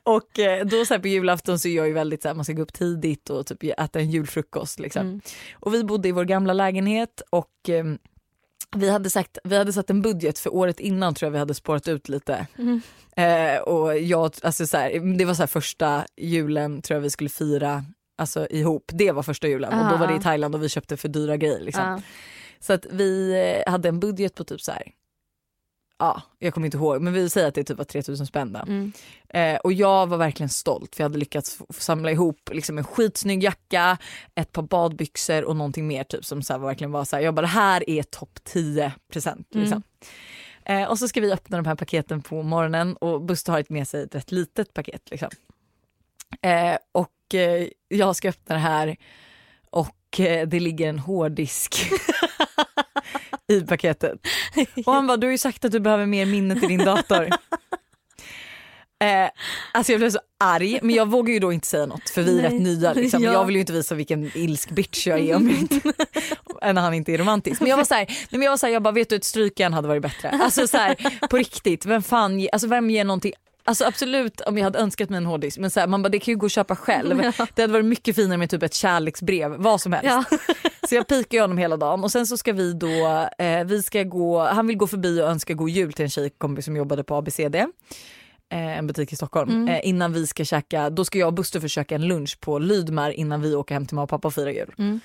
[0.04, 2.46] och eh, då så här, på julafton så är jag ju väldigt så här, man
[2.46, 5.02] ska gå upp tidigt och typ äta en julfrukost liksom.
[5.02, 5.22] Mm.
[5.54, 7.86] Och vi bodde i vår gamla lägenhet och eh,
[8.75, 11.53] vi hade, sagt, vi hade satt en budget för året innan tror jag vi hade
[11.53, 12.48] spårat ut lite.
[12.58, 12.82] Mm.
[13.15, 17.10] Eh, och jag, alltså så här, det var så här första julen tror jag vi
[17.10, 17.86] skulle fira
[18.17, 18.91] alltså, ihop.
[18.94, 20.22] Det var första julen och då var det i Ah.
[20.22, 21.60] Thailand och vi köpte för dyra grejer.
[21.60, 21.84] Liksom.
[21.84, 22.01] Ja.
[22.60, 24.84] Så att vi hade en budget på typ så här.
[25.98, 28.60] Ja, jag kommer inte ihåg men vi säger att det typ var 3000 spänn då.
[28.60, 28.92] Mm.
[29.30, 33.44] Eh, och jag var verkligen stolt för jag hade lyckats samla ihop liksom en skitsnygg
[33.44, 33.98] jacka,
[34.36, 37.34] ett par badbyxor och någonting mer typ som så här, verkligen var så här, jag
[37.34, 39.48] bara det här är topp 10 present.
[39.52, 39.84] Liksom.
[40.66, 43.70] Eh, och så ska vi öppna de här paketen på morgonen och Buster har ett
[43.70, 45.10] med sig ett rätt litet paket.
[45.12, 45.30] Liksom.
[46.42, 48.98] Eh, och eh, jag ska öppna det här
[49.70, 51.75] och eh, det ligger en hårddisk
[53.51, 54.20] i paketet.
[54.86, 57.29] Och han bara, du har ju sagt att du behöver mer minne till din dator.
[59.00, 59.29] Eh,
[59.72, 62.40] alltså jag blev så arg men jag vågar ju då inte säga något för vi
[62.40, 62.51] är Nej.
[62.51, 62.94] rätt nya.
[62.94, 63.24] Liksom.
[63.24, 63.34] Ja.
[63.34, 65.75] Jag vill ju inte visa vilken ilsk bitch jag är om jag inte,
[66.74, 67.62] när han inte är romantisk.
[67.62, 69.16] Men jag var så här, nej, men jag var så här, jag bara vet du
[69.16, 70.29] ett strykjärn hade varit bättre.
[70.29, 73.34] Alltså så här, på riktigt, vem fan, alltså vem ger någonting
[73.68, 76.20] Alltså absolut om jag hade önskat mig en hårddisk men så här, man bara det
[76.20, 77.18] kan ju gå att köpa själv.
[77.56, 80.30] Det hade varit mycket finare med typ ett kärleksbrev, vad som helst.
[80.32, 80.38] Ja.
[80.90, 84.04] Så jag pikar honom hela dagen och sen så ska vi då, eh, vi ska
[84.04, 87.16] gå, han vill gå förbi och önska god jul till en tjejkompis som jobbade på
[87.16, 87.56] ABCD.
[87.56, 89.50] Eh, en butik i Stockholm.
[89.50, 89.68] Mm.
[89.68, 93.12] Eh, innan vi ska käka, då ska jag och Buster försöka en lunch på Lydmar
[93.12, 94.74] innan vi åker hem till mamma och pappa och firar jul.
[94.78, 95.00] Mm.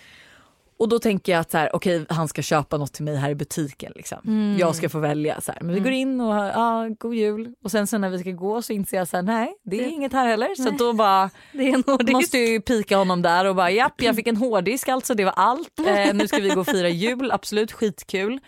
[0.81, 3.31] Och då tänker jag att så här, okej han ska köpa något till mig här
[3.31, 3.93] i butiken.
[3.97, 4.19] Liksom.
[4.27, 4.59] Mm.
[4.59, 5.41] Jag ska få välja.
[5.41, 5.61] Så här.
[5.63, 7.55] Men vi går in och ja, god jul.
[7.65, 9.83] Och sen så när vi ska gå så inser jag så här, nej det är
[9.85, 10.55] Det- inget här heller.
[10.55, 10.75] Så Nej.
[10.79, 11.31] då bara
[12.13, 15.25] måste jag ju pika honom där och bara japp jag fick en hårddisk alltså det
[15.25, 15.69] var allt.
[15.87, 18.39] Eh, nu ska vi gå och fira jul, absolut skitkul.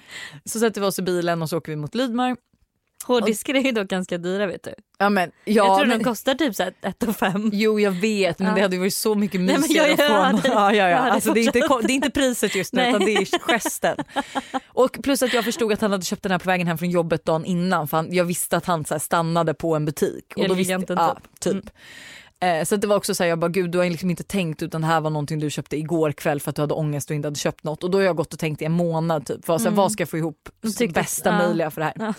[0.44, 2.36] Så sätter vi oss i bilen och så åker vi mot Lydmar.
[3.04, 4.74] Hårddiskar är ju dock ganska dyra vet du.
[4.98, 7.50] Ja, men, ja, jag tror men, de kostar typ så här ett och fem.
[7.52, 8.54] Jo jag vet men Ja.
[8.54, 10.96] det hade varit så mycket Nej, mysigare jag- att få Ja, ja, ja.
[10.96, 12.90] hade Alltså, det, är inte, fortsatt- det är inte priset just nu Nej.
[12.90, 13.96] utan det är gesten.
[14.66, 16.90] Och plus att jag förstod att han hade köpt den här på vägen hem från
[16.90, 20.32] jobbet dagen innan för han, jag visste att han så här, stannade på en butik.
[20.36, 21.52] Och då visste, Eleganten ja, typ.
[21.64, 21.74] typ.
[22.40, 24.22] Eh, så att det var också så här, jag bara gud du har liksom inte
[24.22, 27.10] tänkt utan det här var någonting du köpte igår kväll för att du hade ångest
[27.10, 27.84] och inte hade köpt något.
[27.84, 29.76] Och då har jag gått och tänkt i en månad typ, för, så här, Mm.
[29.76, 30.48] vad ska jag få ihop
[30.94, 31.38] bästa ja.
[31.38, 32.14] möjliga för det här.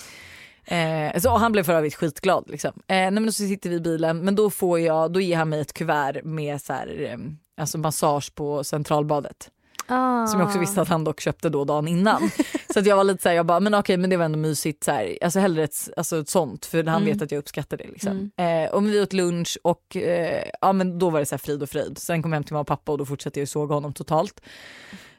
[0.66, 2.44] Eh, så han blev för övrigt skitglad.
[2.48, 2.72] Liksom.
[2.76, 5.50] Eh, nej, men så sitter vi i bilen men då, får jag, då ger han
[5.50, 7.18] mig ett kuvert med så här, eh,
[7.62, 9.50] alltså massage på centralbadet.
[9.88, 10.28] Ah.
[10.28, 12.30] Som jag också visste att han dock köpte då dagen innan.
[12.74, 14.40] så att jag var lite så här, jag bara men okej men det var ändå
[14.40, 14.84] mysigt.
[14.84, 17.14] Så här, alltså hellre ett, alltså ett sånt för han Mm.
[17.14, 17.88] vet att jag uppskattar det.
[17.88, 18.32] Liksom.
[18.38, 21.64] Eh, och vi åt lunch och eh, ja, men då var det så här frid
[21.64, 21.98] och fröjd.
[21.98, 24.42] Sen kom jag hem till mamma och pappa och då fortsatte jag såga honom totalt.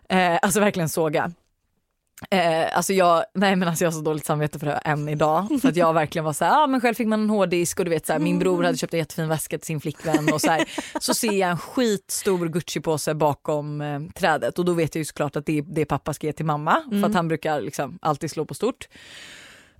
[0.09, 1.33] Eh, alltså verkligen såga.
[2.31, 5.61] Eh, alltså jag, nej men alltså jag har så dåligt samvete för det än idag.
[5.63, 7.85] För att jag verkligen var så här, ah, men själv fick man en hårddisk och
[7.85, 10.41] du vet så här, min bror hade köpt en jättefin väska till sin flickvän och
[10.41, 10.65] så här.
[11.01, 15.37] Så ser jag en skitstor Gucci-påse bakom eh, trädet och då vet jag ju såklart
[15.37, 17.05] att det är det pappa ska ge till mamma för Mm.
[17.05, 18.89] att han brukar liksom alltid slå på stort.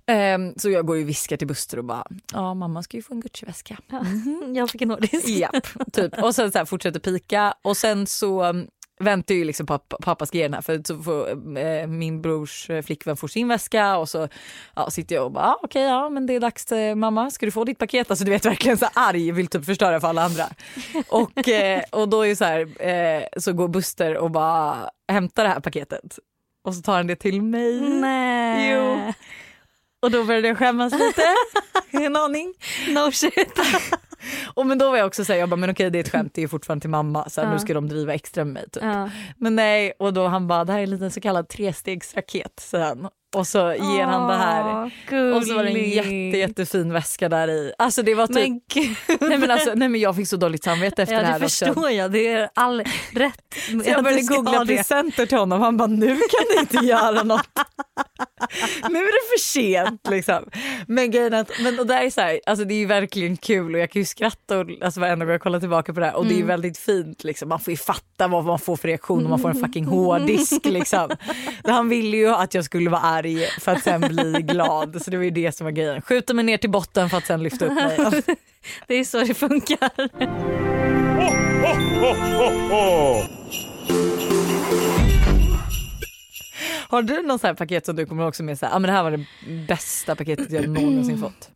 [0.07, 3.03] Ehm, så jag går ju och viskar till Buster och bara, ja mamma ska ju
[3.03, 3.77] få en Gucci-väska.
[4.55, 5.27] Jag fick en hårddisk.
[5.27, 6.23] Japp, typ.
[6.23, 8.67] Och sen så fortsätter pika och sen så um,
[8.99, 12.21] väntar ju liksom på att pappa ska ge den här för så får eh, min
[12.21, 14.27] brors eh, flickvän får sin väska och så
[14.75, 17.45] ja, sitter jag och bara ah, okej ja men det är dags till mamma ska
[17.45, 18.09] du få ditt paket?
[18.11, 20.45] Alltså du vet verkligen så arg vill typ förstöra för alla andra.
[21.09, 25.49] Och, eh, och då är så här eh, så går Buster och bara hämtar det
[25.49, 26.19] här paketet
[26.63, 27.79] och så tar han det till mig.
[27.81, 28.71] Nej.
[28.71, 29.13] Jo.
[29.99, 31.23] Och då började jag skämmas lite,
[32.05, 32.53] en aning.
[32.89, 33.59] No shit.
[34.53, 36.31] Och men då var jag också såhär, jag bara men okej det är ett skämt,
[36.35, 37.53] det är fortfarande till mamma så här, Ja.
[37.53, 38.83] nu ska de driva extra med mig typ.
[38.83, 39.09] Ja.
[39.37, 43.07] Men nej och då han bara det här är en liten så kallad trestegsraket han.
[43.35, 44.91] och så ger han det här.
[45.11, 47.73] Åh, Och så var det en jätte, jättefin väska där i.
[47.77, 48.75] Alltså det var typ,
[49.07, 51.31] Men nej, men alltså, nej men jag fick så dåligt samvete efter Ja det det
[51.31, 51.43] här.
[51.43, 51.65] också.
[51.65, 52.83] förstår jag, det är all
[53.13, 53.35] rätt.
[53.83, 57.47] Så jag började googla presenter till honom han bara nu kan ni inte göra något.
[58.89, 60.49] nu är det för sent liksom.
[60.87, 63.37] Men grejen är att, men och det är så här, alltså det är ju verkligen
[63.37, 66.05] kul och jag kan ju skratta och, alltså varenda gång jag kollar tillbaka på det
[66.05, 67.49] här och det är ju väldigt fint liksom.
[67.49, 70.65] Man får ju fatta vad man får för reaktion om man får en fucking hårddisk
[70.65, 71.09] liksom.
[71.63, 75.17] Han ville ju att jag skulle vara arg för att sen bli glad så det
[75.17, 76.01] var ju det som var grejen.
[76.01, 77.97] Skjuta mig ner till botten för att sen lyfta upp mig.
[78.87, 79.89] Det är så det funkar.
[86.95, 88.87] Har du någon här paket som du kommer ihåg som är så här, ah, men
[88.87, 89.25] det här var det
[89.67, 91.49] bästa paketet jag någonsin fått?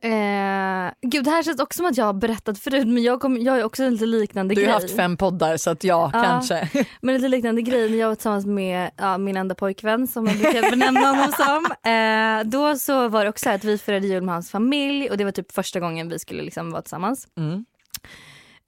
[0.00, 3.36] Eh, gud det här känns också som att jag har berättat förut men jag, kom,
[3.38, 4.72] jag har också en lite liknande Du har grej.
[4.74, 6.22] haft fem poddar så att ja, Ja.
[6.22, 6.68] kanske.
[7.00, 10.38] Men lite liknande grej när jag var tillsammans med ja, min enda pojkvän som jag
[10.38, 11.90] brukar benämna honom som.
[11.92, 15.16] Eh, då så var det också så att vi firade jul med hans familj och
[15.16, 17.28] det var typ första gången vi skulle liksom vara tillsammans.
[17.38, 17.64] Mm.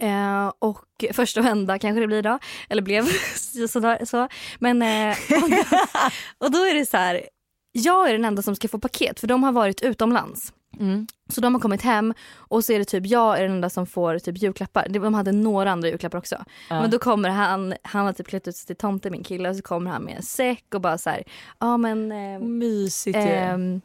[0.04, 2.38] Eh, och första och enda kanske det blir då.
[2.68, 3.04] Eller blev
[3.68, 4.28] sådär, så.
[4.58, 5.56] Men eh, och, då,
[6.46, 7.28] och då är det så här.
[7.72, 10.52] Jag är den enda som ska få paket för de har varit utomlands.
[10.80, 11.06] Mm.
[11.28, 13.86] Så de har kommit hem och så är det typ jag är den enda som
[13.86, 14.88] får typ julklappar.
[14.88, 16.44] De hade några andra julklappar också.
[16.70, 16.80] Ja.
[16.80, 19.56] Men då kommer han, han har typ klätt ut sig till tomte min kille och
[19.56, 21.24] så kommer han med en säck och bara så här,
[21.58, 23.18] ja men eh, Mysigt.
[23.18, 23.80] Ehm,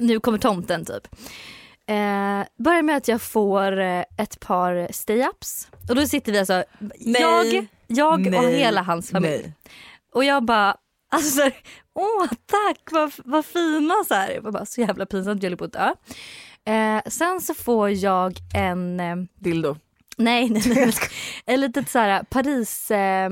[0.00, 1.08] nu kommer tomten typ.
[1.88, 5.68] Eh, börjar med att jag får eh, ett par stay-ups.
[5.88, 7.22] Och då sitter vi alltså, Nej.
[7.22, 8.58] jag, jag och Nej.
[8.58, 9.42] hela hans familj.
[9.42, 9.54] Nej.
[10.14, 10.76] Och jag bara,
[11.10, 11.50] alltså
[11.94, 14.30] åh tack vad, vad fina så här.
[14.30, 15.92] Jag bara, så jävla pinsamt, jag höll på att dö.
[16.72, 19.76] Eh, sen så får jag en, eh, Dildo.
[20.16, 20.92] nej nej nej,
[21.46, 23.30] en litet så här Paris, eh,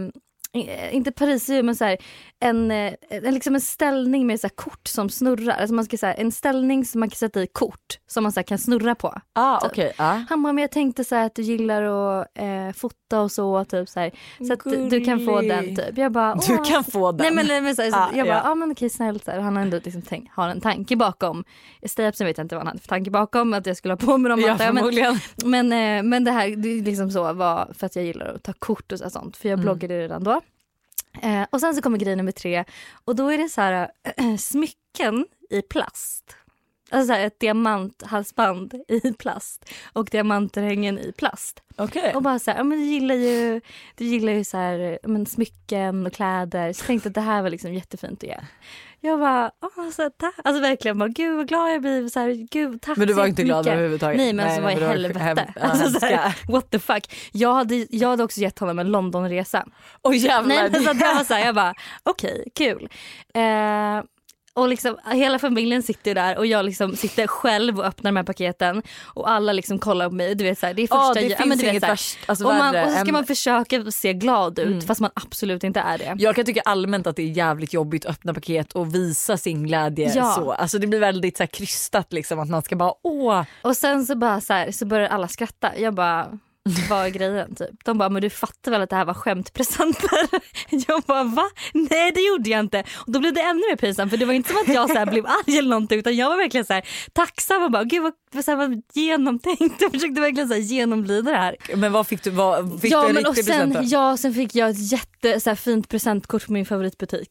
[0.91, 1.99] inte Paris men så här,
[2.41, 5.55] en, eh, en, liksom en ställning med så kort som snurrar.
[5.55, 8.33] Alltså man ska, så här, en ställning som man kan sätta i kort som man
[8.33, 9.15] så här, kan snurra på.
[9.33, 9.71] Ah, Typ.
[9.71, 9.93] okej.
[9.97, 10.21] ah.
[10.29, 13.65] Han bara, men jag tänkte så här, att du gillar att eh, fota och så.
[13.65, 14.11] Typ, så här,
[14.47, 15.99] så att du kan få den typ.
[15.99, 17.19] Jag bara, Du kan få den.
[17.23, 18.43] Nej men, nej, men så, här, så, Ah, jag bara, ja.
[18.45, 19.25] ja men okej snällt.
[19.25, 19.39] Så här.
[19.41, 21.45] Han har ändå liksom tänkt, har en tanke bakom.
[21.83, 23.55] Stay-upsen vet jag inte vad han hade för tanke bakom.
[23.55, 24.41] Att jag skulle ha på mig dem.
[24.41, 28.27] ja, men, men, eh, men det här det liksom så var för att jag gillar
[28.35, 29.37] att ta kort och så- sånt.
[29.37, 29.65] För jag Mm.
[29.65, 30.41] bloggade redan då.
[31.23, 32.65] Eh, och sen så kommer grej nummer tre.
[33.05, 36.37] Och då är det så här äh, smycken i plast.
[36.91, 41.63] Alltså så här, ett diamanthalsband i plast och diamantörhängen i plast.
[41.77, 42.15] Okej.
[42.15, 43.61] Och bara så här, ja, men du gillar ju,
[43.95, 46.73] du gillar ju så här, men smycken och kläder.
[46.73, 48.37] Så jag tänkte att det här var liksom jättefint att ge.
[49.01, 50.35] Jag bara, åh, så här, tack.
[50.45, 52.09] Alltså verkligen bara, gud vad glad jag blir.
[52.09, 53.73] Så här, gud, tack Men du var inte glad jättemycket.
[53.79, 54.17] överhuvudtaget?
[54.17, 55.53] Nej men alltså vad i men du var helvete.
[55.57, 57.15] hem- alltså, så här, what the fuck.
[57.33, 59.67] Jag hade, jag hade också gett honom en Londonresa.
[60.03, 60.55] Åh jävlar.
[60.57, 62.89] Nej men så var här, jag bara okej kul.
[63.35, 64.03] Eh,
[64.57, 68.25] och liksom, hela familjen sitter där och jag liksom sitter själv och öppnar de här
[68.25, 70.35] paketen och alla liksom kollar på mig.
[70.35, 72.55] Du vet, så här, det är första Ja, det finns ja, inget värst, alltså, och,
[72.55, 74.81] man, och så ska än- man försöka se glad ut Mm.
[74.81, 76.15] fast man absolut inte är det.
[76.19, 79.67] Jag kan tycka allmänt att det är jävligt jobbigt att öppna paket och visa sin
[79.67, 80.33] glädje Ja.
[80.39, 80.53] så.
[80.53, 83.43] Alltså det blir väldigt så här krystat liksom att man ska bara åh.
[83.63, 85.79] Och sen så bara så, här, så börjar alla skratta.
[85.79, 86.39] Jag bara
[86.91, 87.85] vad är grejen typ?
[87.85, 90.29] De bara men du fattar väl att det här var skämtpresenter?
[90.89, 91.45] Jag bara va?
[91.73, 92.85] Nej det gjorde jag inte.
[93.07, 94.99] Och då blev det ännu mer pinsamt för det var inte som att jag så
[94.99, 98.03] här blev arg eller någonting utan jag var verkligen så här tacksam och bara gud
[98.03, 99.81] vad, så här, vad genomtänkt.
[99.81, 101.57] Jag försökte verkligen så här genomlida det här.
[101.77, 102.31] Men vad fick du?
[102.31, 104.93] Vad, fick ja, du en men och riktig present sen, ja sen fick jag ett
[104.93, 107.31] jätte så här, fint presentkort på min favoritbutik.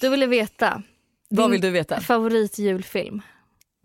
[0.00, 0.82] Du ville veta.
[1.36, 2.00] Vad vill du veta?
[2.00, 3.22] Favoritjulfilm.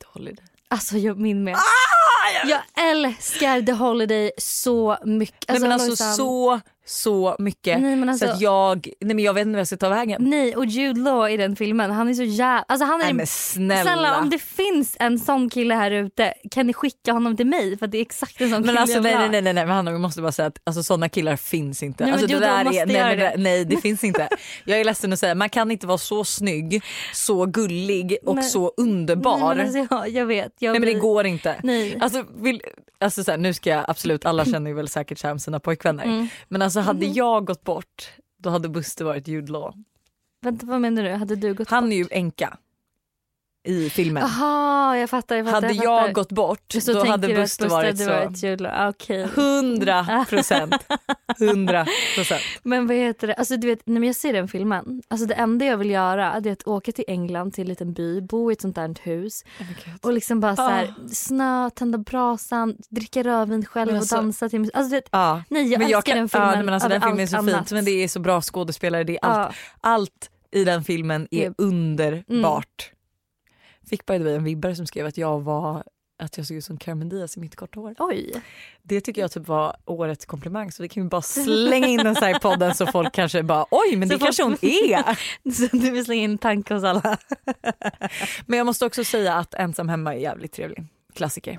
[0.06, 0.46] Holiday.
[0.68, 1.56] Alltså jag, min med.
[1.56, 5.50] Ah, Jag älskar The Holiday så mycket.
[5.50, 9.42] nej men alltså så så mycket Nej, alltså- så att jag, nej men jag vet
[9.42, 10.24] inte vad jag ska ta vägen.
[10.30, 12.66] Nej och Jude Law i den filmen, han är så jävla...
[12.68, 13.84] Alltså han är Nej men snälla.
[13.84, 17.78] Snälla om det finns en sån kille här ute kan ni skicka honom till mig
[17.78, 19.54] för det är exakt en sån Men kille alltså jag vill nej nej nej nej,
[19.54, 22.04] nej men Hanna vi måste bara säga att alltså, sådana killar finns inte.
[22.04, 23.34] Nej, alltså, jo, de måste nej, men det.
[23.38, 24.30] nej det finns inte.
[24.66, 28.44] Jag är ledsen att säga man kan inte vara så snygg, så gullig och Men-
[28.44, 29.38] så underbar.
[29.38, 30.54] Nej, men alltså, jag, jag vet.
[30.60, 31.56] Jag Nej men det går inte.
[31.64, 31.98] Nej.
[32.02, 32.62] Alltså, vill,
[33.00, 35.40] alltså så här, nu ska jag absolut, alla känner ju väl säkert så här om
[35.40, 36.04] sina pojkvänner.
[36.04, 36.28] Mm.
[36.48, 39.74] Men alltså hade jag gått bort då hade Buster varit Jude Law.
[40.42, 41.10] Vänta vad menar du?
[41.10, 42.58] Hade du gått Han är ju änka.
[43.68, 44.24] I filmen.
[44.24, 45.36] Jaha, jag fattar.
[45.36, 46.14] Jag fattar hade jag, jag, fattar.
[46.14, 48.06] gått bort så då hade Buster varit så.
[48.10, 48.66] varit jul.
[48.66, 49.28] Ah, Okej.
[49.36, 50.76] Hundra procent.
[51.40, 52.42] Hundra procent.
[52.64, 53.34] Men vad heter det?
[53.34, 55.02] Alltså du vet när jag ser den filmen.
[55.08, 58.22] Alltså det enda jag vill göra är att åka till England till en liten by,
[58.22, 59.44] bo i ett sånt där hus
[60.02, 64.50] och liksom bara så här, snö, tända brasan, dricka rödvin själv Men och alltså- dansa
[64.50, 64.76] till musik.
[64.76, 65.44] Alltså, vet, Ja.
[65.50, 67.46] nej jag men älskar kan- den filmen Ja, men alltså, den filmen är så allt
[67.46, 67.72] fint annat.
[67.72, 69.04] men det är så bra skådespelare.
[69.04, 69.90] Det är allt, Ja.
[69.90, 72.92] allt i den filmen är Är- underbart.
[73.90, 75.84] Fick by the way en vibbare som skrev att jag var
[76.20, 77.96] att jag såg ut som Cameron Diaz i mitt korta hår.
[78.00, 78.32] Oj.
[78.84, 82.16] Det tycker jag typ var årets komplimang så vi kan ju bara slänga in den
[82.16, 84.58] så här i podden så folk kanske bara oj men Så det folk- kanske hon
[84.62, 85.20] är.
[85.52, 87.18] Så du vill slänga in tanke hos alla.
[88.46, 90.84] Men jag måste också säga att ensam hemma är jävligt trevlig.
[91.14, 91.58] Klassiker.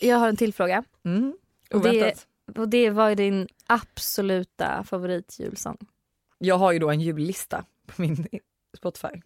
[0.00, 0.84] Jag har en till fråga.
[1.04, 1.34] Mm.
[1.74, 2.26] Oväntat.
[2.58, 5.76] Och det var din absoluta favoritjulsång.
[6.38, 8.26] Jag har ju då en jullista på min
[8.76, 9.22] Spotify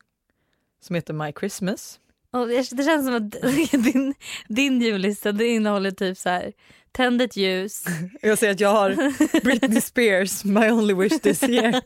[0.80, 2.00] som heter My Christmas.
[2.30, 3.30] Och det, känns som att
[3.84, 4.14] din,
[4.48, 6.52] din jullista det innehåller typ så här
[6.92, 7.84] tänd ett ljus.
[8.22, 8.90] Jag säger att jag har
[9.44, 11.82] Britney Spears, My Only Wish This Year.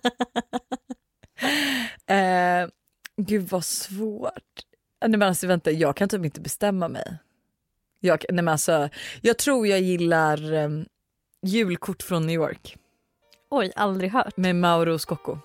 [2.07, 2.69] eh,
[3.17, 4.63] gud vad svårt.
[5.01, 7.19] Nej men alltså vänta, jag kan typ inte bestämma mig.
[8.01, 8.89] Jag, nej men alltså,
[9.21, 10.87] jag tror jag gillar um,
[11.43, 12.77] julkort från New York
[13.51, 14.37] Oj, aldrig hört.
[14.37, 15.39] med Mauro Scocco.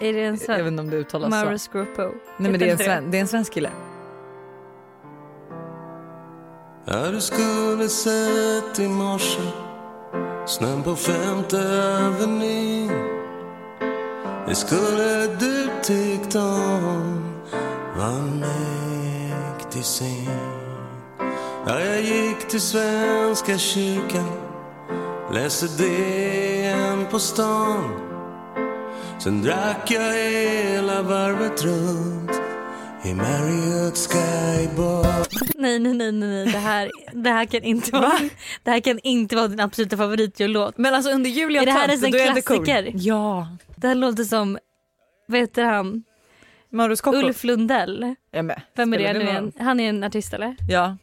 [0.00, 0.66] Är det en svensk?
[0.66, 1.58] inte om det uttalas Mauro.
[1.58, 2.02] Scruppo.
[2.02, 3.70] Nej men det är, en sven, det är en svensk kille.
[6.86, 9.42] Ja, du skulle sett i morse
[10.46, 11.58] Snön på femte
[12.06, 12.90] avenyn
[14.48, 17.24] Det skulle du tyckt om
[17.96, 20.28] Var mäktig syn
[21.66, 24.53] Ja, jag gick till Svenska kyrkan
[25.34, 28.00] Läste DN på stan
[29.22, 32.30] Sen drack jag hela varvet runt
[33.04, 35.26] i Marriott Skybar
[35.62, 36.46] Nej, nej, nej, nej.
[36.46, 38.18] Det här, det här kan inte vara,
[38.62, 40.78] det här kan inte vara din absoluta favoritjullåt.
[40.78, 42.82] Men alltså under jul jag Är det här en då det klassiker?
[42.84, 42.92] cool.
[42.94, 43.48] Ja.
[43.76, 44.58] Det här låter som,
[45.26, 46.04] vad heter han?
[47.06, 48.14] Ulf Lundell.
[48.34, 48.62] Jag med.
[48.76, 49.52] Vem är det nu igen?
[49.58, 50.56] Han är en artist eller?
[50.68, 50.96] Ja.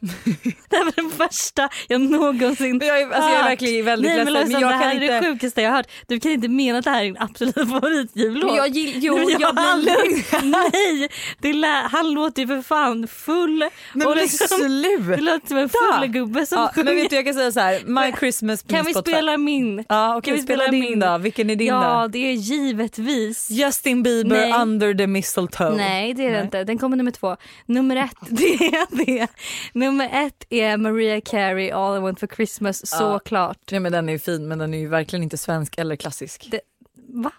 [0.70, 4.10] Det här var den första jag någonsin Men jag är, alltså, jag är verkligen väldigt
[4.16, 5.20] Nej, men ledsen liksom, men jag det här kan är inte...
[5.20, 5.86] det sjukaste jag hört.
[6.06, 8.46] Du kan inte mena att det här är din absoluta favoritjullåt.
[8.46, 10.22] Men jag jo, men jag blir lugn.
[10.72, 13.64] Nej, det lä- han låter ju för fan full.
[13.94, 15.20] Men, och men liksom, det sluta!
[15.22, 16.84] låter som en full gubbe som Ja, sjunger.
[16.84, 19.84] men vet du jag kan säga så här, My Men- Christmas kan vi spela min?
[19.88, 21.00] Ja okej, kan vi spela spela din min?
[21.00, 21.18] då.
[21.18, 22.08] Vilken är din ja, då?
[22.08, 23.50] det är givetvis.
[23.50, 24.52] Justin Bieber Nej.
[24.62, 25.76] under the mistletoe.
[25.76, 26.64] Nej det är det inte.
[26.64, 27.21] Den kommer nummer två.
[27.66, 29.28] Nummer ett det är det.
[29.72, 32.98] Nummer ett är Mariah Carey All I want for Christmas Ja.
[32.98, 33.58] såklart.
[33.70, 36.48] Ja, men den är ju fin men den är ju verkligen inte svensk eller klassisk.
[36.50, 36.60] Det-
[37.08, 37.32] Va?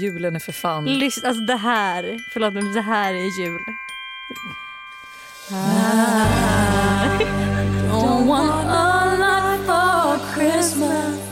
[0.00, 0.84] Julen är för fan...
[0.84, 3.60] Lyssna, alltså det här, förlåt men det här är jul.
[7.90, 11.25] Don't want a lot for Christmas.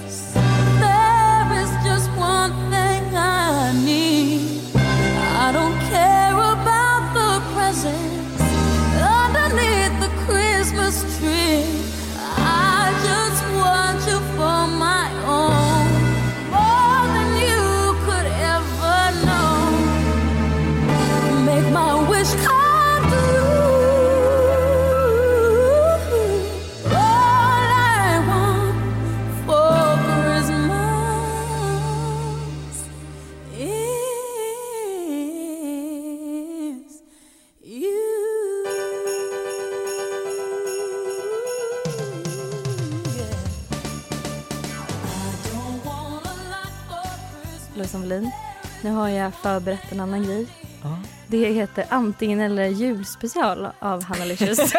[49.05, 50.47] Har jag förberett en annan grej.
[50.83, 50.99] Ja.
[51.27, 54.59] Det heter antingen eller julspecial av Hanna Licious.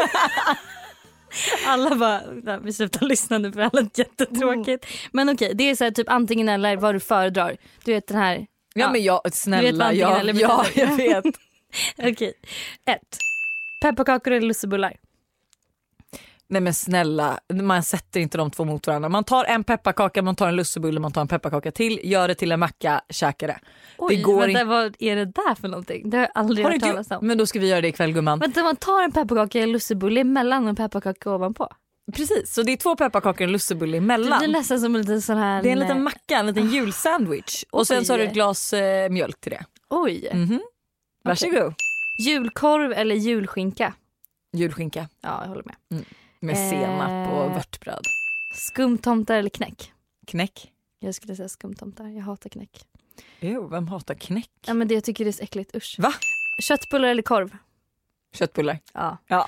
[1.67, 4.85] Alla bara, nej, vi slutar lyssna nu för det lät jättetråkigt.
[5.11, 7.57] Men okej, det är så här, typ antingen eller vad du föredrar.
[7.83, 10.65] Du vet den här, Ja, men jag, Du vet snälla, vad antingen ja, eller ja
[10.75, 11.25] jag vet.
[11.97, 12.33] okej.
[12.85, 13.17] Ett,
[13.81, 14.93] pepparkakor eller lussebullar?
[16.49, 19.09] Nej men snälla, man sätter inte de två mot varandra.
[19.09, 22.35] Man tar en pepparkaka, man tar en lussebulle, man tar en pepparkaka till, gör det
[22.35, 23.59] till en macka, käkar det.
[23.97, 24.63] Oj, det går vänta, inte.
[24.63, 26.09] vad är det där för någonting?
[26.09, 27.27] Det har jag aldrig Har hört talas om.
[27.27, 28.39] Men då ska vi göra det ikväll gumman.
[28.39, 31.69] Vänta, man tar en pepparkaka eller lussebulle emellan och en pepparkaka ovanpå?
[32.15, 34.39] Precis, så det är två pepparkakor och en lussebulle Det emellan.
[34.39, 35.63] blir nästan som en liten sån här...
[35.63, 37.63] Det är en liten macka, en liten julsandwich.
[37.71, 39.65] Och sen så har du ett glas eh, mjölk till det.
[39.89, 40.29] Oj.
[40.33, 40.61] Mhm.
[41.23, 41.73] Varsågod.
[42.19, 43.93] Julkorv eller julskinka?
[44.53, 46.05] Julskinka Ja, jag håller med.
[46.39, 46.69] Med Eh.
[46.69, 48.03] senap och vörtbröd.
[48.53, 49.91] Skumtomtar eller knäck?
[50.27, 50.71] Knäck.
[50.99, 52.05] Jag skulle säga skumtomtar.
[52.07, 52.85] Jag hatar knäck.
[53.39, 54.49] Jo, vem hatar knäck?
[54.65, 55.75] Ja, men det jag tycker det är så äckligt.
[55.75, 55.95] Usch.
[55.99, 56.13] Va?
[56.61, 57.57] Köttbullar eller korv?
[58.33, 58.79] Köttbullar.
[58.93, 59.17] Ja.
[59.27, 59.47] Ja.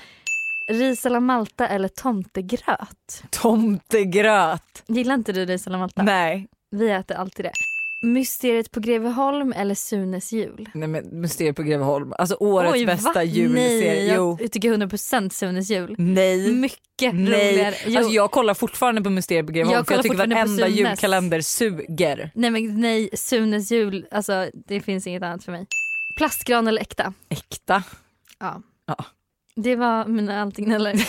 [0.68, 3.22] Ris eller malta eller tomtegröt?
[3.30, 4.82] Tomtegröt.
[4.86, 6.02] Gillar inte du ris eller malta?
[6.02, 6.48] Nej.
[6.70, 7.52] Vi äter alltid det.
[8.00, 10.68] Mysteriet på Greveholm eller Sunes jul?
[10.74, 12.12] Nej men Mysteriet på Greveholm.
[12.18, 13.22] Alltså årets Oj, bästa va?
[13.22, 13.94] julserie.
[14.06, 14.38] Nej, Jo.
[14.40, 15.94] jag tycker 100% Sunes jul.
[15.98, 16.52] Nej.
[16.52, 17.52] Mycket Nej.
[17.52, 17.74] roligare.
[17.86, 17.98] Jo.
[17.98, 22.30] Alltså jag kollar fortfarande på Mysteriet på Greveholm Jag för jag tycker varenda julkalender suger.
[22.34, 25.66] Nej men nej, Sunes jul, alltså det finns inget annat för mig.
[26.16, 27.12] Plastgran eller äkta?
[27.28, 27.82] Äkta.
[28.38, 28.62] Ja.
[28.86, 29.04] Ja.
[29.56, 31.08] Det var mina eller.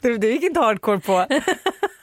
[0.00, 1.26] Du, du gick inte hardcore på.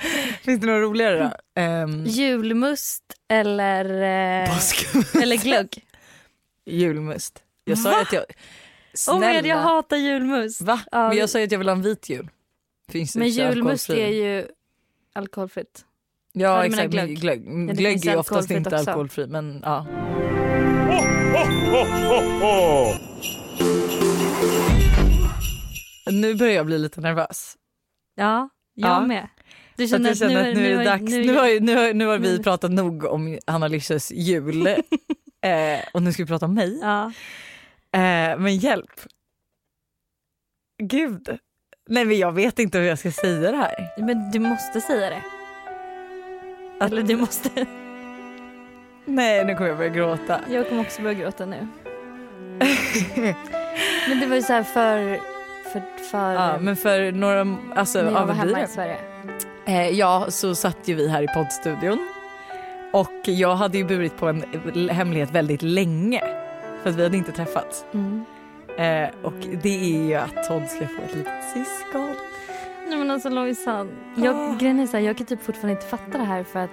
[0.42, 1.62] Finns det något roligare då?
[1.62, 5.86] Um, Julmust eller, eh, eller glögg?
[6.66, 7.42] julmust.
[7.64, 8.00] Jag sa Va?
[8.00, 8.22] att jag...
[8.22, 8.26] Oh
[8.94, 9.28] Snälla.
[9.28, 10.60] my God, jag hatar julmust.
[10.60, 10.80] Va?
[10.92, 12.28] Ja, Men jag sa ju att jag vill ha en vit jul.
[12.92, 14.46] Finns Men julmust är ju
[15.12, 15.84] alkoholfritt.
[16.32, 17.20] Ja Ja, exakt, glögg?
[17.20, 18.90] glögg, det glögg är oftast inte också.
[18.90, 19.86] alkoholfri men ja.
[26.10, 27.54] Nu börjar jag bli lite nervös.
[28.14, 29.00] Ja, jag Ja.
[29.06, 29.28] med.
[29.80, 31.12] Du att känner att känner nu, att nu är det dags.
[31.12, 34.66] Nu, har, nu, har, nu har vi pratat nog om Hanna Lysches jul.
[35.46, 36.78] eh, och nu ska vi prata om mig.
[36.82, 37.04] Ja.
[37.92, 39.00] Eh, men hjälp.
[40.82, 41.38] Gud.
[41.88, 43.88] Nej men jag vet inte hur jag ska säga det här.
[43.98, 45.22] Men du måste säga det.
[46.84, 47.50] Eller du måste.
[49.04, 50.40] Nej nu kommer jag börja gråta.
[50.50, 51.66] Jag kommer också börja gråta nu.
[54.08, 55.20] Men det var ju så här för...
[55.72, 59.09] för, för Ja, men för några, alltså när jag ja, var hemma i Sverige.
[59.66, 62.08] Eh, ja, så satt ju vi här i poddstudion
[62.92, 64.44] och jag hade ju burit på en
[64.88, 66.22] hemlighet väldigt länge
[66.82, 67.84] för att vi hade inte träffats.
[67.94, 68.24] Mm.
[68.78, 72.14] Eh, och det är ju att Todd ska få ett litet syskon.
[72.88, 76.18] Nej men alltså Lojsan, jag, grejen är så här, jag kan typ fortfarande inte fatta
[76.18, 76.70] det här för att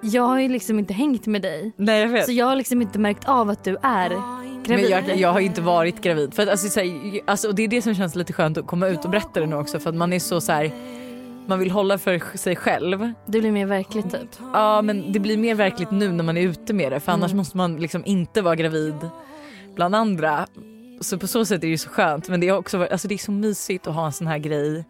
[0.00, 1.72] jag har ju liksom inte hängt med dig.
[1.76, 2.26] Nej jag vet.
[2.26, 4.90] Så jag har liksom inte märkt av att du är Men gravid.
[4.90, 6.34] jag, jag har inte varit gravid.
[6.34, 8.66] För att, alltså, så här, alltså, och det är det som känns lite skönt att
[8.66, 10.70] komma ut och berätta det nu också för att man är så, så här,
[11.46, 13.12] man vill hålla för sig själv.
[13.26, 14.28] Det blir mer verkligt typ.
[14.52, 17.30] Ja men det blir mer verkligt nu när man är ute med det för annars
[17.30, 17.36] Mm.
[17.36, 18.94] måste man liksom inte vara gravid
[19.74, 20.46] bland andra.
[21.00, 23.14] Så på så sätt är det ju så skönt men det är också alltså det
[23.14, 24.84] är så mysigt att ha en sån här grej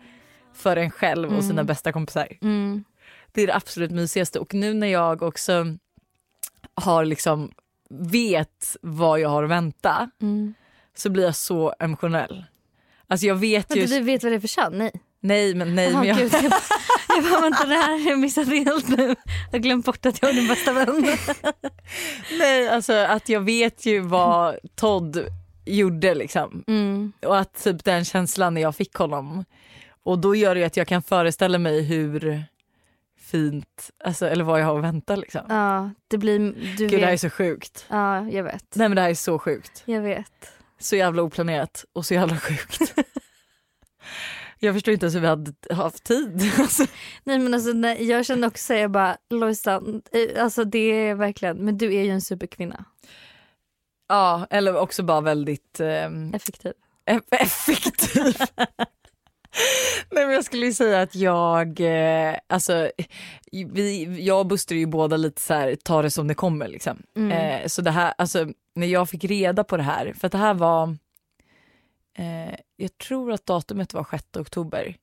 [0.54, 1.66] för en själv och sina Mm.
[1.66, 2.28] bästa kompisar.
[2.42, 2.84] Mm.
[3.32, 5.66] Det är det absolut mysigaste och nu när jag också
[6.74, 7.50] har liksom
[7.90, 10.54] vet vad jag har att vänta Mm.
[10.94, 12.44] så blir jag så emotionell.
[13.06, 14.78] Alltså jag vet ju, du vet vad det är för kön?
[14.78, 14.90] Nej.
[15.22, 16.52] Nej men nej Jaha, men jag, gud, jag,
[17.08, 19.06] jag bara vänta det här jag missat helt nu.
[19.50, 21.06] Jag har glömt bort att jag är din bästa vän.
[22.38, 25.26] nej alltså att jag vet ju vad Todd
[25.64, 26.64] gjorde liksom.
[26.66, 27.12] Mm.
[27.26, 29.44] Och att typ den känslan när jag fick honom.
[30.04, 32.44] Och då gör det ju att jag kan föreställa mig hur
[33.20, 35.40] fint, alltså, eller vad jag har att vänta liksom.
[35.48, 36.38] Ja, det blir...
[36.38, 37.20] Du Gud det här är vet.
[37.20, 37.86] så sjukt.
[37.88, 38.74] Ja, jag vet.
[38.74, 39.82] Nej men det här är så sjukt.
[39.84, 40.52] Jag vet.
[40.78, 42.94] Så jävla oplanerat och så jävla sjukt.
[44.64, 46.52] jag förstår inte ens hur vi hade haft tid.
[46.58, 46.86] Alltså,
[47.24, 51.56] Nej men alltså nej, jag kände också jag bara Lojsan, eh, alltså det är verkligen,
[51.56, 52.84] men du är ju en superkvinna.
[54.08, 56.72] ja, eller också bara väldigt ehm, Effektiv.
[57.10, 58.36] eff- effektiv.
[60.10, 62.90] Nej men jag skulle ju säga att jag, eh, alltså
[63.72, 66.68] vi, jag och Buster är ju båda lite så här, ta det som det kommer
[66.68, 67.02] liksom.
[67.16, 67.30] Mm.
[67.32, 70.38] Eh, så det här, alltså när jag fick reda på det här, för att det
[70.38, 70.96] här var,
[72.18, 74.96] eh, jag tror att datumet var 6 oktober.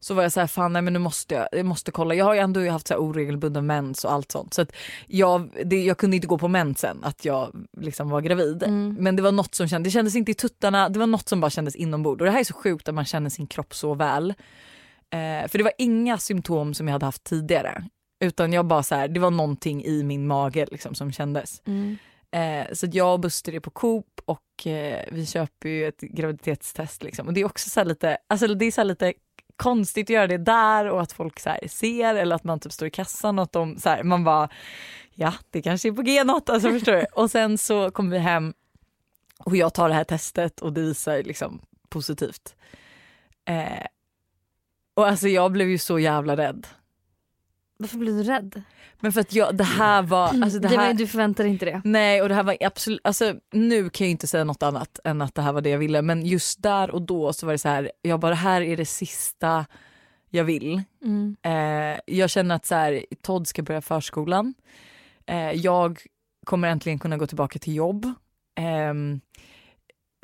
[0.00, 2.14] Så var jag så här, fan nej men nu måste jag, jag måste kolla.
[2.14, 4.54] Jag har ju ändå haft så här oregelbunden mens och allt sånt.
[4.54, 4.72] Så att
[5.06, 8.62] jag, det, jag kunde inte gå på mensen att jag liksom var gravid.
[8.62, 8.96] Mm.
[9.00, 11.40] Men det var något som kändes, det kändes inte i tuttarna, det var något som
[11.40, 12.20] bara kändes inombords.
[12.20, 14.34] Och det här är så sjukt att man känner sin kropp så väl.
[15.10, 17.84] Eh, för det var inga symptom som jag hade haft tidigare.
[18.20, 21.62] Utan jag bara så här, det var någonting i min mage liksom som kändes.
[21.66, 21.96] Mm.
[22.30, 26.00] Eh, så att jag och Buster är på Coop och eh, vi köper ju ett
[26.00, 27.02] graviditetstest.
[27.02, 27.26] Liksom.
[27.26, 29.12] Och det är också så här lite, alltså det är så här lite
[29.56, 32.72] konstigt att göra det där och att folk så här ser eller att man typ
[32.72, 34.48] står i kassan och att de så här, man bara
[35.14, 37.06] ja det kanske är på G något, alltså förstår du?
[37.12, 38.54] Och sen så kommer vi hem
[39.38, 42.56] och jag tar det här testet och det visar liksom positivt.
[43.44, 43.86] Eh,
[44.94, 46.66] och alltså jag blev ju så jävla rädd.
[47.78, 48.62] Varför blev du rädd?
[49.00, 51.64] Men för att jag, det här var, alltså det det var, här, du förväntade inte
[51.64, 51.82] det.
[51.84, 55.22] Nej och det här var absolut, alltså nu kan jag inte säga något annat än
[55.22, 57.58] att det här var det jag ville men just där och då så var det
[57.58, 59.66] så här, jag bara det här är det sista
[60.30, 60.82] jag vill.
[61.04, 61.36] Mm.
[61.42, 64.54] Eh, jag känner att så här, Todd ska börja förskolan.
[65.26, 66.00] Eh, jag
[66.46, 68.12] kommer äntligen kunna gå tillbaka till jobb.
[68.60, 69.20] Ehm,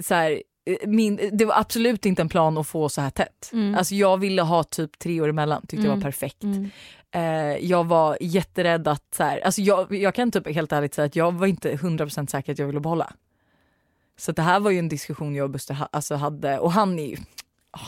[0.02, 0.38] så här, eh,
[0.86, 3.50] min, det var absolut inte en plan att få så här tätt.
[3.52, 3.74] Mm.
[3.74, 5.98] Alltså jag ville ha typ tre år emellan, tyckte det Mm.
[5.98, 6.42] var perfekt.
[6.42, 6.70] Mm.
[7.10, 11.06] Eh, jag var jätterädd att, så här, alltså jag, jag kan typ helt ärligt säga
[11.06, 13.12] att jag var inte 100% säker att jag ville behålla.
[14.18, 16.98] Så det här var ju en diskussion jag och Buster ha, alltså hade och han
[16.98, 17.16] är ju,
[17.70, 17.80] ah,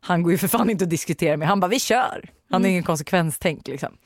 [0.00, 2.30] han går ju för fan inte att diskutera med, han bara vi kör.
[2.50, 3.96] Han har ingen konsekvenstänk liksom.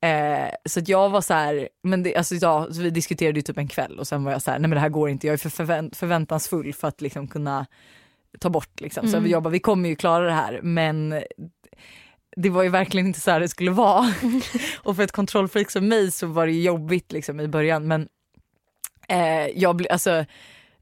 [0.00, 3.42] Eh, så att jag var så här, men det, alltså, ja, så vi diskuterade ju
[3.42, 5.26] typ en kväll och sen var jag så här, nej men det här går inte,
[5.26, 7.66] jag är för förvänt, förväntansfull för att liksom kunna
[8.40, 9.08] ta bort liksom.
[9.08, 9.30] Så Mm.
[9.30, 11.22] jag bara, vi kommer ju klara det här men
[12.36, 14.14] det var ju verkligen inte så här det skulle vara.
[14.82, 18.08] och för ett kontrollfreak som mig så var det jobbigt liksom i början men
[19.08, 20.24] eh, jag, ble, alltså,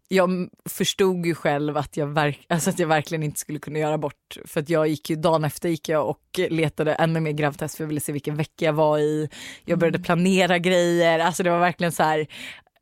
[0.09, 3.98] jag förstod ju själv att jag, verk, alltså att jag verkligen inte skulle kunna göra
[3.98, 7.76] bort för att jag gick ju dagen efter gick jag och letade ännu mer gravtest
[7.76, 9.28] för jag ville se vilken vecka jag var i.
[9.64, 12.26] Jag började planera grejer, alltså det var verkligen så här,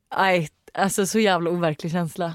[0.08, 2.34] aj, alltså så jävla overklig känsla.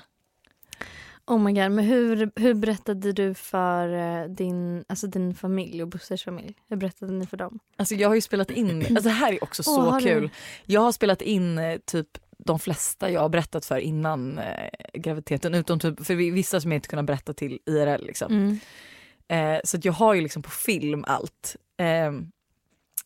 [1.27, 5.87] Oh my god, men hur, hur berättade du för eh, din, alltså din familj och
[5.87, 6.55] Busters familj?
[6.69, 7.59] Hur berättade ni för dem?
[7.77, 10.03] Alltså jag har ju spelat in, alltså det här är också så du?
[10.03, 10.29] kul.
[10.65, 12.07] Jag har spelat in eh, typ
[12.45, 16.71] de flesta jag har berättat för innan eh, graviditeten utom typ för vi- vissa som
[16.71, 18.31] jag inte kunnat berätta till IRL liksom.
[18.33, 18.59] Mm.
[19.55, 21.55] Eh, så jag har ju liksom på film allt.
[21.77, 22.11] Eh,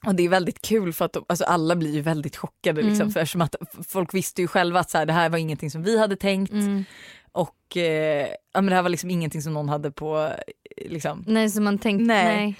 [0.05, 3.01] och det är väldigt kul för att de, alltså alla blir ju väldigt chockade liksom,
[3.01, 3.11] Mm.
[3.11, 3.55] för eftersom att
[3.87, 6.51] folk visste ju själva att så här, det här var ingenting som vi hade tänkt
[6.51, 6.83] Mm.
[7.31, 10.17] och eh, ja, men det här var liksom ingenting som någon hade på
[10.77, 11.23] eh, liksom.
[11.27, 12.25] Nej, så man tänkte, Nej.
[12.37, 12.55] nej.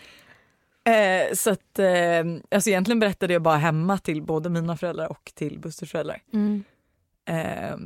[0.86, 5.32] Eh, så att eh, alltså egentligen berättade jag bara hemma till både mina föräldrar och
[5.36, 6.22] till Busters föräldrar.
[6.34, 6.64] Mm.
[7.30, 7.78] Eh,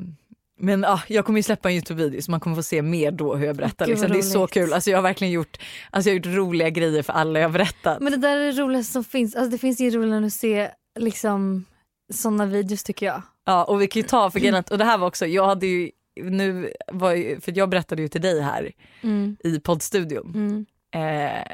[0.60, 3.36] men ah, jag kommer ju släppa en Youtube-video så man kommer få se mer då
[3.36, 3.86] hur jag berättar.
[3.86, 4.12] Gud, Liksom.
[4.12, 4.74] Det är så kul.
[4.74, 5.58] Alltså, jag har verkligen gjort,
[5.90, 8.00] alltså, jag har gjort roliga grejer för alla jag har berättat.
[8.02, 9.36] Men det där är det roligaste som finns.
[9.36, 10.70] Alltså det finns inget roligare att se
[11.00, 11.66] liksom
[12.14, 13.22] såna videos tycker jag.
[13.46, 15.68] Ja, och vi kan ju ta för grejen och det här var också, jag hade
[15.68, 15.92] ju
[16.24, 18.72] nu var ju, för jag berättade ju till dig här
[19.02, 19.38] Mm.
[19.44, 20.32] i poddstudion.
[20.36, 20.66] Mm.
[20.92, 21.52] Eh,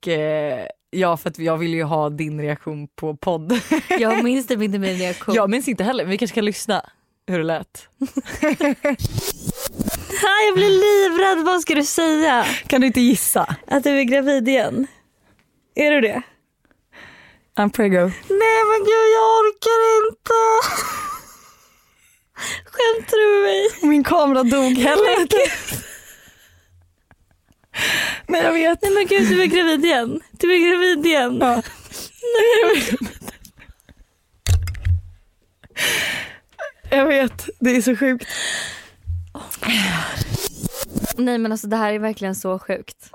[0.00, 3.60] och eh, ja, för att jag ville ju ha din reaktion på podd.
[3.98, 5.34] Jag minns typ inte min reaktion.
[5.34, 6.90] Jag minns inte heller, men vi kanske kan lyssna
[7.26, 7.88] hur det lät.
[10.22, 12.44] Ah, jag blir livrädd, vad ska du säga?
[12.66, 13.56] Kan du inte gissa?
[13.66, 14.86] Att du är gravid igen?
[15.74, 16.22] Är du det?
[17.58, 18.00] I'm prego.
[18.28, 20.66] Nej men gud jag orkar inte.
[22.64, 23.90] Skämtar du med mig?
[23.90, 25.36] Min kamera dog helvete.
[28.26, 28.82] Nej jag vet.
[28.82, 30.20] Nej men gud du är gravid igen.
[30.32, 31.38] Du är gravid igen.
[31.40, 31.62] Ja.
[36.90, 38.26] Jag vet, det är så sjukt.
[41.16, 43.10] Nej men alltså det här är verkligen så sjukt.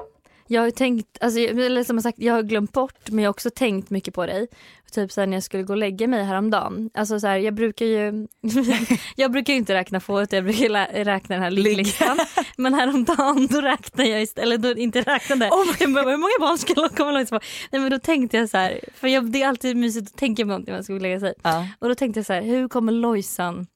[0.48, 3.50] Jag har tänkt, alltså, eller som sagt, jag har glömt bort men jag har också
[3.50, 4.48] tänkt mycket på dig.
[4.92, 6.90] Typ här, när jag skulle gå och lägga mig häromdagen.
[6.94, 8.28] Alltså så här, jag brukar ju
[9.16, 12.18] jag brukar inte räkna få utan jag brukar räkna den här ligglistan.
[12.58, 15.50] men häromdagen då räknade jag istället, eller då inte räknade.
[15.80, 17.40] jag bara, hur många barn ska jag komma långt på?
[17.72, 20.44] Nej men då tänkte jag så här, för jag, det är alltid mysigt att tänka
[20.44, 21.34] på någonting när man ska lägga sig.
[21.42, 21.68] Ja.
[21.80, 23.68] Och då tänkte jag så här, hur kommer Lojsan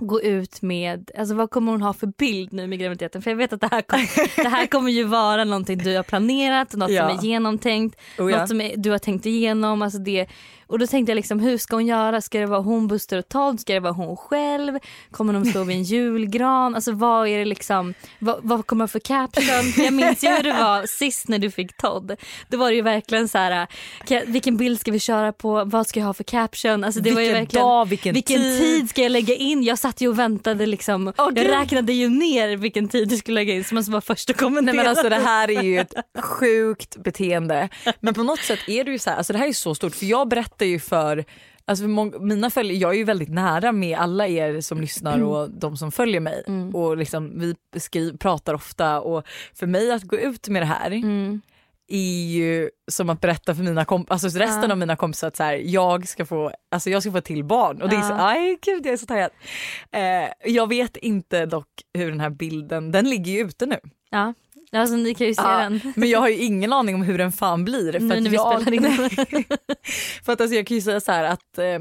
[0.00, 3.22] gå ut med, alltså vad kommer hon ha för bild nu med graviditeten?
[3.22, 6.02] För jag vet att det här, kom, det här kommer ju vara någonting du har
[6.02, 7.08] planerat, något Ja.
[7.08, 8.38] som är genomtänkt, Oh, ja.
[8.40, 9.82] något som är, du har tänkt igenom.
[9.82, 10.26] Alltså det,
[10.66, 12.20] och då tänkte jag liksom, hur ska hon göra?
[12.20, 13.60] Ska det vara hon, Buster och Todd?
[13.60, 14.78] Ska det vara hon själv?
[15.10, 16.74] Kommer de stå vid en julgran?
[16.74, 19.84] Alltså vad är det liksom, vad, vad kommer för caption?
[19.84, 22.16] Jag minns ju hur det var sist när du fick Todd.
[22.48, 23.66] Då var det ju verkligen så här,
[24.26, 25.64] vilken bild ska vi köra på?
[25.64, 26.84] Vad ska jag ha för caption?
[26.84, 28.58] Alltså det var ju vilken verkligen, dag, vilken, vilken tid.
[28.60, 29.62] tid ska jag lägga in?
[29.62, 31.12] Jag satt ju och väntade liksom.
[31.18, 34.30] Åh, jag räknade ju ner vilken tid du skulle lägga in så man vara först
[34.30, 34.74] att kommentera.
[34.74, 37.68] Nej men alltså det här är ju ett sjukt beteende.
[38.00, 39.94] Men på något sätt är det ju så här, alltså det här är så stort
[39.94, 41.24] för jag berättar ju för
[41.64, 45.50] Alltså för mina följare, jag är ju väldigt nära med alla er som lyssnar och
[45.50, 46.42] de som följer mig.
[46.46, 46.74] Mm.
[46.74, 47.54] Och liksom, vi
[48.18, 51.40] pratar ofta och för mig att gå ut med det här Mm.
[51.90, 54.72] Är ju som att berätta för mina kompisar, alltså resten Ja.
[54.72, 57.44] av mina kompisar att så här, jag, ska få, alltså jag ska få ett till
[57.44, 57.82] barn.
[57.82, 59.30] Och det är så, aj gud jag är så taggad.
[59.92, 63.78] Eh, jag vet inte dock hur den här bilden, den ligger ju ute nu.
[64.10, 64.34] Ja,
[64.72, 65.80] alltså ni kan ju se Ja, den.
[65.96, 67.92] Men jag har ju ingen aning om hur den fan blir.
[67.92, 69.44] För Nu att när vi jag, spelar in.
[70.24, 71.78] för att alltså jag kan ju säga så här att eh,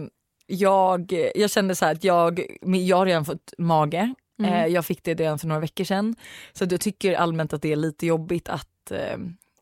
[0.48, 4.14] jag, jag kände så här att jag, jag har redan fått mage.
[4.40, 4.54] Mm.
[4.54, 6.16] Eh, jag fick det redan för några veckor sedan.
[6.54, 9.18] Så jag tycker allmänt att det är lite jobbigt att, eh,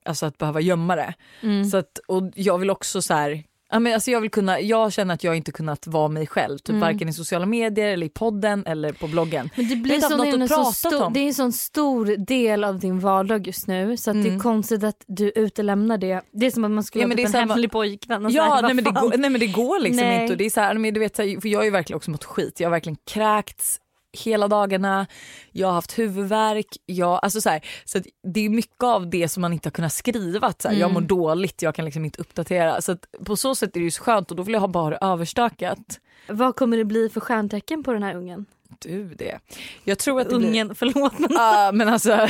[0.08, 1.14] alltså att behöva gömma det.
[1.41, 1.66] Mm.
[1.66, 4.93] Så att, och jag vill också så här, ja, men alltså jag, vill kunna, jag
[4.93, 6.82] känner att jag inte kunnat vara mig själv, typ Mm.
[6.82, 9.49] varken i sociala medier eller i podden eller på bloggen.
[9.55, 11.14] Men det blir är något en att prata stor, om.
[11.14, 14.28] det är en sån stor del av din vardag just nu så att det är
[14.30, 14.39] Mm.
[14.39, 16.22] konstigt att du utelämnar det.
[16.32, 18.26] Det är som att man skulle Ja, ha typ en samma- hemlig pojkvän.
[18.26, 20.22] här, Ja vad nej men, det går, nej men det går liksom Nej.
[20.22, 20.34] inte.
[20.34, 21.97] Och det är så här, men du vet, så här, för jag har ju verkligen
[21.97, 22.60] också mått skit.
[22.60, 23.80] Jag har verkligen kräkts
[24.26, 25.07] hela dagarna,
[25.51, 26.68] jag har haft huvudvärk.
[26.86, 27.99] Jag, alltså så här, så
[28.34, 30.47] det är mycket av det som man inte har kunnat skriva.
[30.47, 31.07] Att så här, Jag mår Mm.
[31.07, 32.82] dåligt, jag kan liksom inte uppdatera.
[32.82, 34.97] Så på så sätt är det ju så skönt och då vill jag ha bara
[34.97, 35.99] överstökat.
[36.30, 38.45] Vad kommer det bli för stjärntecken på den här ungen?
[38.80, 39.39] Du det.
[39.84, 40.47] Jag tror att det blir...
[40.47, 41.30] Ungen, förlåt men.
[41.32, 42.28] Ja men alltså,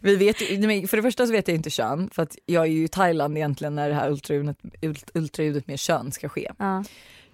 [0.00, 0.36] vi vet
[0.90, 3.36] för det första så vet jag inte kön för att jag är ju i Thailand
[3.36, 6.50] egentligen när det här ultraljudet, ult- ultraljudet med kön ska ske.
[6.58, 6.84] Ja.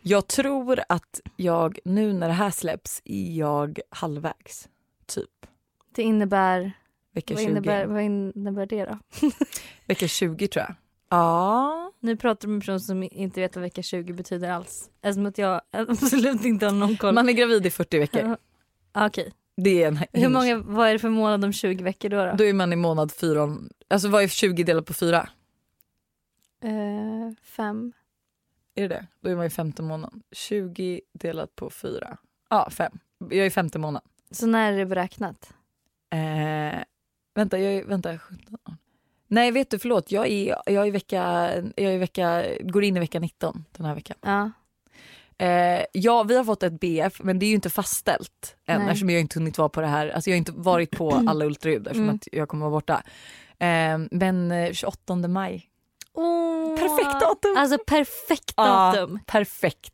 [0.09, 4.69] Jag tror att jag nu när det här släpps är jag halvvägs.
[5.07, 5.31] Typ
[5.95, 6.73] Det innebär,
[7.15, 7.51] vecka vad 20.
[7.51, 8.99] innebär, vad innebär det då?
[9.87, 10.75] Vecka 20 tror jag.
[11.09, 11.93] Ja.
[12.01, 14.91] Nu pratar du med en person som inte vet vad vecka 20 betyder alls.
[15.03, 17.15] Eftersom att jag absolut inte har någon koll.
[17.15, 18.37] Man är gravid i 40 veckor.
[18.95, 19.33] Okej.
[19.57, 22.25] Det är en Hur många, vad är det för månad om 20 veckor då?
[22.25, 22.33] då?
[22.39, 23.57] Då är man i månad fyra.
[23.89, 25.29] Alltså vad är 20 delat på fyra?
[26.63, 27.93] Eh, fem.
[28.79, 29.07] Är det det?
[29.20, 30.22] Då är man i femte månaden.
[30.33, 32.16] 20 delat på fyra.
[32.51, 32.99] Ja, fem.
[33.18, 34.03] Jag är i femte månad.
[34.31, 35.53] Så när är det beräknat?
[36.11, 36.79] Eh,
[37.35, 38.59] vänta, jag är, vänta, 17.
[39.26, 40.12] Nej, vet du, förlåt.
[40.12, 41.22] Jag är, jag är vecka,
[41.76, 44.16] jag är vecka, går in i vecka 19 den här veckan.
[44.20, 44.51] Ja.
[45.47, 48.89] Eh, ja, vi har fått ett BF, men det är ju inte fastställt än Nej.
[48.89, 50.09] eftersom jag inte hunnit vara på det här.
[50.09, 52.14] Alltså jag har inte varit på alla ultraljud eftersom Mm.
[52.16, 53.03] att jag kommer vara borta.
[53.59, 55.68] Eh, men eh, 28 maj.
[56.21, 56.77] Oh.
[56.77, 57.57] Perfekt datum!
[57.57, 58.64] Alltså perfekt Ja,
[58.97, 59.19] datum.
[59.27, 59.93] perfekt.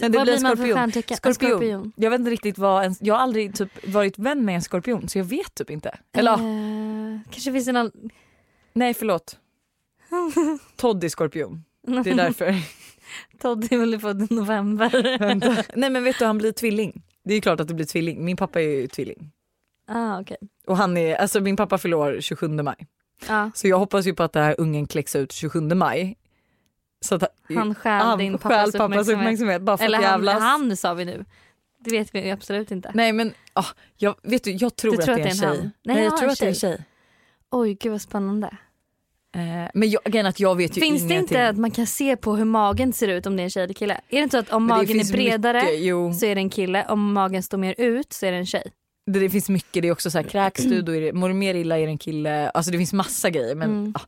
[0.00, 0.78] Men det vad blir blir man för skorpion.
[0.78, 1.34] En Skorpion.
[1.50, 1.92] skorpion.
[1.96, 5.08] Jag vet inte riktigt vad en, jag har aldrig typ varit vän med en skorpion
[5.08, 5.98] så jag vet typ inte.
[6.16, 7.92] Eller ja, Eh, kanske finns en annan...
[8.72, 9.38] nej förlåt.
[10.76, 11.64] Todd är skorpion.
[12.04, 12.54] Det är därför.
[13.40, 14.90] Todd är väl född i november.
[15.78, 17.02] Nej men vet du han blir tvilling.
[17.24, 18.24] Det är klart att det blir tvilling.
[18.24, 19.30] Min pappa är ju tvilling.
[19.88, 20.36] ah, okej.
[20.66, 22.86] Och han är, alltså min pappa fyller år 27 maj.
[23.28, 26.16] Ja, Så jag hoppas ju på att det här ungen kläcks ut 27 maj.
[27.00, 27.22] Så att
[27.54, 29.18] han stjäl han din stjäl pappas, pappas uppmärksamhet.
[29.18, 30.40] uppmärksamhet bara för Eller att han, jävlas.
[30.42, 31.24] han sa vi nu.
[31.78, 32.90] Det vet vi absolut inte.
[32.94, 33.64] Nej men ah,
[33.96, 35.48] jag, vet du, jag tror, Du att, tror det är en tjej.
[35.48, 35.56] han?
[35.56, 36.84] Nej, Nej, jag ja, tror att det är en tjej.
[37.50, 38.46] Oj gud vad spännande.
[39.34, 41.18] Eh, men jag, är att jag vet ju Finns det ingenting.
[41.36, 43.62] inte att man kan se på hur magen ser ut om det är en tjej
[43.64, 43.94] eller kille?
[43.94, 46.50] Är det inte så att om det magen är bredare Mycket, så är det en
[46.50, 48.72] kille, om magen står mer ut så är det en tjej?
[49.06, 49.82] Det, det finns mycket.
[49.82, 51.82] Det är också så här, kräks du då är det, mår du mer illa är
[51.86, 52.50] det en kille.
[52.50, 53.54] Alltså det finns massa grejer.
[53.54, 53.92] Men Mm.
[53.96, 54.00] ah.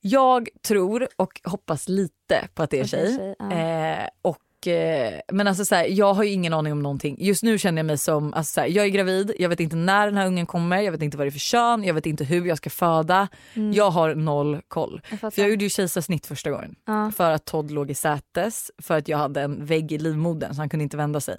[0.00, 3.16] Jag tror och hoppas lite på att det är tjej.
[3.16, 3.52] tjej, ja.
[3.52, 7.16] Eh, och, eh, men alltså så här, jag har ju ingen aning om någonting.
[7.18, 9.76] Just nu känner jag mig som, alltså så här, jag är gravid, jag vet inte
[9.76, 12.06] när den här ungen kommer, jag vet inte vad det är för kön, jag vet
[12.06, 13.28] inte hur jag ska föda.
[13.54, 13.72] Mm.
[13.72, 15.00] Jag har noll koll.
[15.10, 15.34] Jag.
[15.34, 16.74] För jag gjorde ju kejsarsnitt första gången.
[16.86, 17.12] ja.
[17.16, 20.60] För att Todd låg i sätes, för att jag hade en vägg i livmodern så
[20.60, 21.36] han kunde inte vända sig.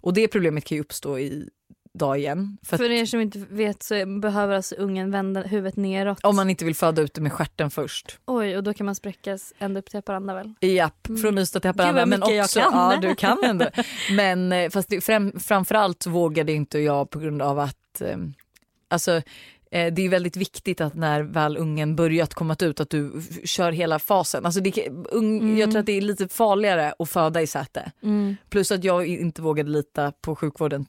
[0.00, 1.48] Och det problemet kan ju uppstå i
[1.98, 2.58] dag igen.
[2.62, 6.18] För, För er som inte vet så behöver alltså ungen vända huvudet neråt.
[6.22, 8.18] om man inte vill föda ut det med stjärten först.
[8.26, 10.54] Oj och då kan man spräckas ända upp till Haparanda väl?
[10.60, 12.02] Japp, från Ystad till Haparanda.
[12.02, 12.10] Mm.
[12.10, 12.92] Men också, jag kan.
[12.92, 13.66] Ja, du kan ändå.
[14.10, 18.16] Men eh, fast det, fram, framförallt vågade inte jag på grund av att eh,
[18.88, 19.12] alltså,
[19.70, 23.72] eh, det är väldigt viktigt att när väl ungen börjat komma ut att du kör
[23.72, 24.46] hela fasen.
[24.46, 25.58] Alltså det, ung, Mm.
[25.58, 27.92] Jag tror att det är lite farligare att föda i säte.
[28.50, 30.86] Plus att jag inte vågade lita på sjukvården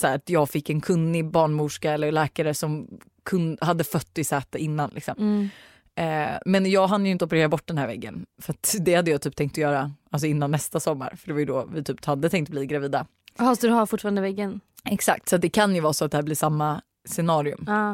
[0.00, 2.88] så här, att jag fick en kunnig barnmorska eller läkare som
[3.24, 4.90] kun, hade fött i säte innan.
[4.94, 5.14] Liksom.
[5.18, 5.48] Mm.
[5.94, 8.26] Eh, men jag hann ju inte operera bort den här väggen.
[8.42, 11.14] För det hade jag typ tänkt att göra alltså innan nästa sommar.
[11.16, 13.06] För det var ju då vi typ hade tänkt bli gravida.
[13.38, 14.60] Jaha så du har fortfarande väggen?
[14.84, 17.64] Exakt, så det kan ju vara så att det här blir samma scenarium.
[17.66, 17.90] Ja.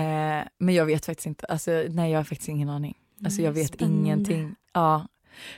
[0.00, 1.46] Eh, men jag vet faktiskt inte.
[1.46, 2.98] Alltså, nej jag har faktiskt ingen aning.
[3.24, 4.00] Alltså jag vet spännande.
[4.00, 4.54] ingenting.
[4.72, 5.06] Ja.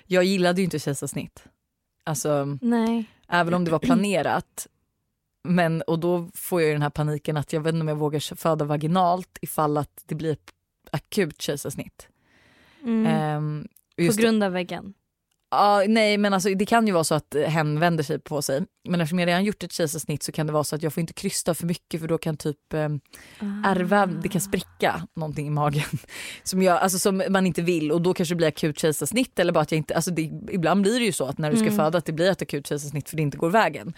[0.07, 1.45] Jag gillade ju inte kejsarsnitt.
[2.05, 3.05] Alltså Nej.
[3.29, 4.67] även om det var planerat.
[5.47, 7.97] Men och då får jag ju den här paniken att jag vet inte om jag
[7.97, 10.53] vågar föda vaginalt ifall att det blir ett
[10.91, 12.09] akut kejsarsnitt.
[12.83, 13.07] Mm.
[13.07, 14.95] Ehm, På grund av väggen?
[15.57, 18.63] Ja, nej men alltså det kan ju vara så att hen vänder sig på sig.
[18.89, 21.01] Men eftersom jag redan gjort ett kejsarsnitt så kan det vara så att jag får
[21.01, 22.89] inte krysta för mycket för då kan typ eh,
[23.65, 25.83] ärrväv, det kan spricka någonting i magen.
[26.43, 29.53] Som, jag, alltså, som man inte vill och då kanske det blir akut kejsarsnitt eller
[29.53, 31.67] bara att jag inte, alltså det, ibland blir det ju så att när du ska
[31.67, 31.77] Mm.
[31.77, 33.93] föda att det blir ett akut kejsarsnitt för det inte går vägen.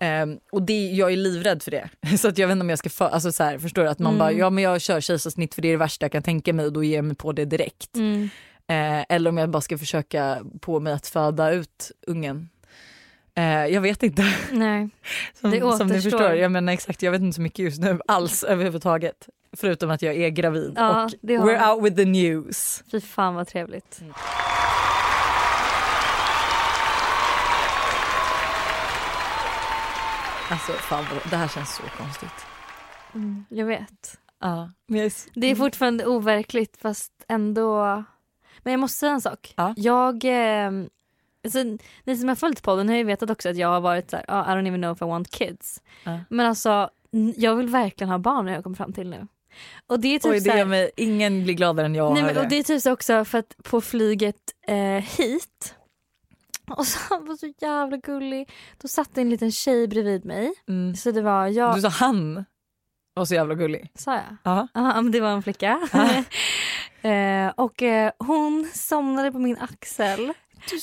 [0.00, 1.88] Ehm, och det, jag är livrädd för det.
[2.18, 3.88] Så att jag vet inte om jag ska, för, alltså så här, förstår du?
[3.88, 4.18] Att man Mm.
[4.18, 6.66] bara, ja men jag kör kejsarsnitt för det är det värsta jag kan tänka mig
[6.66, 7.96] och då ger jag mig på det direkt.
[7.96, 8.28] Mm.
[8.68, 12.48] Eh, eller om jag bara ska försöka på mig att föda ut ungen.
[13.34, 14.22] Eh, jag vet inte.
[14.52, 14.88] Nej.
[15.40, 16.10] Som, Det som ni återstår.
[16.10, 16.34] förstår.
[16.34, 19.28] Jag, menar, exakt, jag vet inte så mycket just nu alls överhuvudtaget.
[19.56, 22.84] Förutom att jag är gravid Ja, och we're out with the news.
[22.90, 24.00] Fy fan vad trevligt.
[30.50, 32.46] Alltså fan vad- det här känns så konstigt.
[33.14, 34.18] Mm, jag vet.
[34.40, 38.04] Ja, men jag är, Det är fortfarande overkligt fast ändå.
[38.66, 39.54] Men jag måste säga en sak.
[39.56, 39.74] Ja.
[39.76, 40.70] Jag eh,
[41.44, 41.58] alltså,
[42.04, 44.24] ni som har följt podden har ju vetat också att jag har varit så här,
[44.28, 45.82] "Ah, I don't even know if I want kids.
[46.04, 46.20] Ja.
[46.30, 46.90] Men alltså
[47.36, 49.26] jag vill verkligen ha barn när jag kommer fram till nu.
[49.86, 52.36] Och det är typ Oj, det gör mig, ingen blir gladare än jag Nej, men,
[52.36, 54.36] och det är typ så också för att på flyget
[54.68, 54.76] eh,
[55.18, 55.74] hit
[56.70, 58.50] och så han var så jävla gullig.
[58.82, 60.52] Då satt det en liten tjej bredvid mig.
[60.68, 60.96] Mm.
[60.96, 62.44] Så det var jag, Du sa han
[63.14, 63.90] var så jävla gullig.
[63.94, 64.22] sa jag?
[64.42, 64.68] Ja.
[64.74, 65.80] Ja men det var en flicka.
[67.10, 70.32] Eh, och eh, hon somnade på min axel.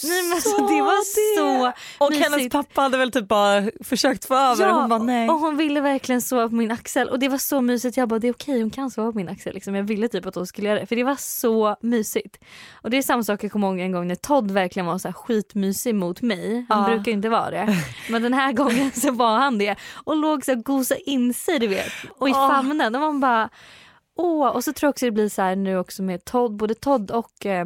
[0.04, 1.72] Nej men alltså, det var så
[2.06, 2.30] Och mysigt.
[2.32, 5.30] hennes pappa hade väl typ bara försökt få över och hon bara nej.
[5.30, 7.98] och hon ville verkligen sova på min axel och det var så mysigt.
[7.98, 9.54] Jag bara det är okej hon kan sova på min axel.
[9.54, 9.76] Liksom.
[9.76, 12.38] Jag ville typ att hon skulle göra det för det var så mysigt.
[12.82, 15.08] Och det är samma sak jag kommer ihåg en gång när Todd verkligen var så
[15.08, 16.66] här skitmysig mot mig.
[16.70, 16.88] Han Ja.
[16.88, 17.76] brukar ju inte vara det.
[18.10, 19.76] Men den här gången så var han det.
[19.94, 21.92] Och låg så här gosade in sig du vet.
[22.18, 22.48] Och i Åh.
[22.50, 23.50] famnen och man bara
[24.16, 24.48] åh.
[24.56, 27.12] Och så tror jag också det blir så här nu också med Todd, både Todd
[27.12, 27.66] och eh,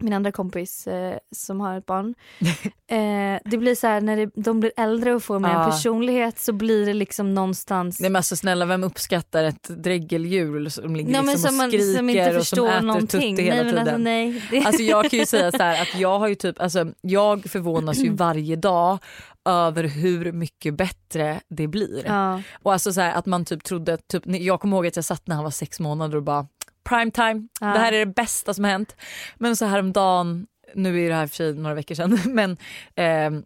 [0.00, 2.14] min andra kompis eh, som har ett barn.
[2.86, 5.64] Eh, det blir så här när det, de blir äldre och får mer Ja.
[5.64, 10.96] personlighet så blir det liksom någonstans Nej men alltså snälla vem uppskattar ett dräggeldjur som
[10.96, 13.36] ligger men liksom som, och man, skriker som inte och som äter någonting.
[13.36, 13.78] tutti hela nej, tiden.
[13.88, 14.42] alltså, nej.
[14.50, 17.44] Det, Alltså jag kan ju säga så här att jag har ju typ, alltså jag
[17.50, 18.98] förvånas ju varje dag
[19.44, 22.02] över hur mycket bättre det blir.
[22.06, 22.42] ja.
[22.62, 25.26] Och alltså så här, att man typ trodde, typ, jag kommer ihåg att jag satt
[25.26, 26.46] när han var sex månader och bara
[26.84, 27.66] prime time, Ja.
[27.66, 28.96] det här är det bästa som har hänt.
[29.36, 32.56] Men så här om dagen, nu är det här för sig några veckor sedan, men
[32.94, 33.44] ehm,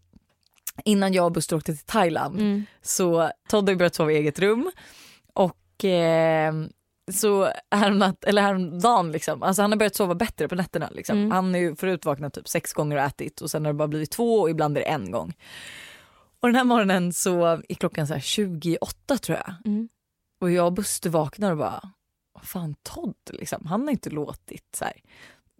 [0.84, 2.66] innan jag och Buster åkte till Thailand Mm.
[2.82, 4.70] så Todd har börjat sova i eget rum
[5.34, 6.68] och ehm,
[7.12, 10.89] så häromnatt, eller häromdagen liksom, alltså han har börjat sova bättre på nätterna.
[10.93, 11.18] Liksom.
[11.18, 11.30] Mm.
[11.30, 13.89] Han är ju förut vaknat typ sex gånger och ätit och sen har det bara
[13.89, 15.34] blivit två och ibland är det en gång.
[16.41, 19.89] Och den här morgonen så är klockan så här 28 tror jag Mm.
[20.41, 21.91] och jag och Buster vaknar och bara,
[22.45, 24.95] fan Todd liksom, han har inte låtit så här.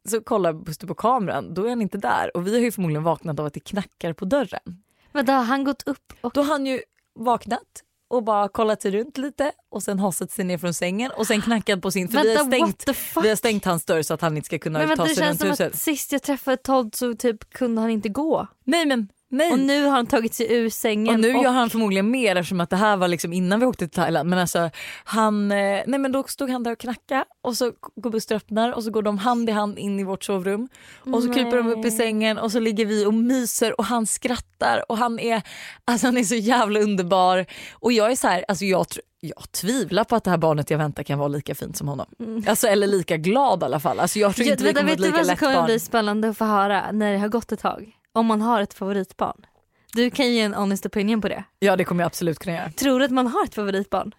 [0.05, 3.03] Så kollar Buster på kameran, då är han inte där och vi har ju förmodligen
[3.03, 4.83] vaknat av att det knackar på dörren.
[5.13, 6.13] Vänta, har han gått upp?
[6.21, 6.33] Och...
[6.35, 6.81] Då har han ju
[7.15, 11.27] vaknat och bara kollat sig runt lite och sen hasat sig ner från sängen och
[11.27, 14.15] sen knackat på sin, för vi Vänta, har, stängt, vi har stängt hans dörr så
[14.15, 15.73] att han inte ska kunna men ta det sig känns runt som huset.
[15.73, 18.47] att sist jag träffade Todd så typ kunde han inte gå.
[18.65, 19.53] Nej men nej.
[19.53, 21.15] Och nu har han tagit sig ur sängen.
[21.15, 23.89] Och nu gör han förmodligen mer eftersom att det här var liksom innan vi åkte
[23.89, 24.29] till Thailand.
[24.31, 24.71] Men alltså
[25.05, 25.57] han, eh,
[25.87, 28.85] nej men då stod han där och knackade och så går Buster och öppnar och
[28.85, 30.69] så går de hand i hand in i vårt sovrum.
[31.13, 31.91] Och så kryper de upp i Nej.
[31.91, 35.43] sängen och så ligger vi och myser och han skrattar och han är,
[35.85, 37.47] alltså han är så jävla underbar.
[37.73, 38.87] Och jag är så här, alltså jag,
[39.21, 42.07] jag tvivlar på att det här barnet jag väntar kan vara lika fint som honom.
[42.47, 44.01] Alltså eller lika glad i alla fall.
[44.01, 45.39] Alltså jag tror Ja, inte vi vänta, kommer vet bli du lika vad som lätt
[45.41, 45.65] kommer barn.
[45.67, 47.95] bli spännande att få höra när det har gått ett tag?
[48.19, 49.47] Om man har ett favoritbarn.
[49.93, 51.45] Du kan ge en honest opinion på det.
[51.59, 52.71] Ja det kommer jag absolut kunna göra.
[52.73, 54.15] Tror du att man har ett favoritbarn?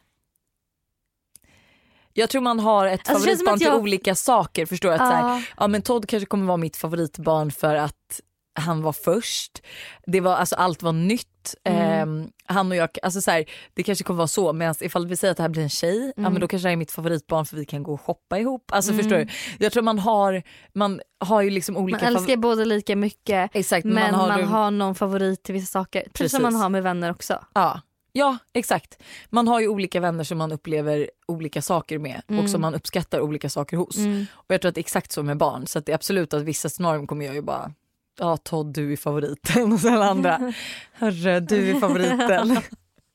[2.13, 4.65] Jag tror man har ett Alltså, favoritbarn att till jag- olika saker.
[4.65, 4.91] Förstår?
[4.91, 5.41] Att så här, Ja.
[5.57, 8.21] ja men Todd kanske kommer vara mitt favoritbarn för att
[8.59, 9.61] han var först.
[10.05, 11.25] Det var, alltså, allt var nytt.
[11.63, 11.81] Mm.
[11.81, 15.15] Ehm, han och jag, alltså, så här, det kanske kommer vara så men ifall vi
[15.17, 16.33] säger att det här blir en tjej, ja, Mm.
[16.33, 18.71] men då kanske det här är mitt favoritbarn för vi kan gå och shoppa ihop.
[18.71, 19.03] Alltså, Mm.
[19.03, 19.27] förstår du?
[19.65, 20.43] Jag tror man har,
[20.73, 24.71] man har ju liksom olika Man älskar båda lika mycket Exakt, men man har, har
[24.71, 25.99] någon favorit till vissa saker.
[26.01, 26.31] Precis Precis.
[26.31, 27.39] som man har med vänner också.
[27.53, 27.81] Ja.
[28.11, 28.97] ja, exakt.
[29.29, 32.43] Man har ju olika vänner som man upplever olika saker med Mm.
[32.43, 33.97] och som man uppskattar olika saker hos.
[34.31, 35.67] Och jag tror att det är exakt så med barn.
[35.67, 37.71] Så att det är absolut att vissa scenarion kommer jag ju bara
[38.19, 40.53] Ja Todd du är favoriten och sen andra
[40.93, 42.57] Hörru du är favoriten.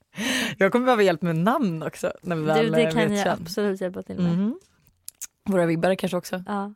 [0.59, 3.29] jag kommer behöva hjälp med namn också när vi väl Du, det eh, kan jag
[3.29, 4.33] absolut hjälpa till med.
[4.39, 4.59] Mhm.
[5.45, 6.43] Våra vibbare kanske också.
[6.47, 6.73] Ja.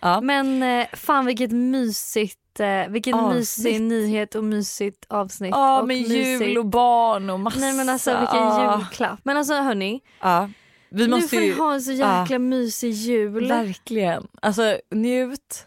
[0.00, 0.20] Ja.
[0.20, 3.36] Men eh, fan vilket mysigt, eh, vilken Avsnitt.
[3.38, 5.50] mysig nyhet och mysigt avsnitt.
[5.50, 6.42] Ja och med mysigt.
[6.46, 7.60] jul och barn och massa.
[7.60, 8.78] Nej men alltså vilken Ja.
[8.78, 9.20] julklapp.
[9.22, 10.50] Men alltså hörni, Ja.
[10.88, 13.48] Vi nu måste får ju ni ha en så jäkla mysig jul.
[13.48, 15.66] verkligen, alltså njut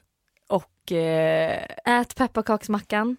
[0.91, 3.17] och eh, Ät pepparkaksmackan.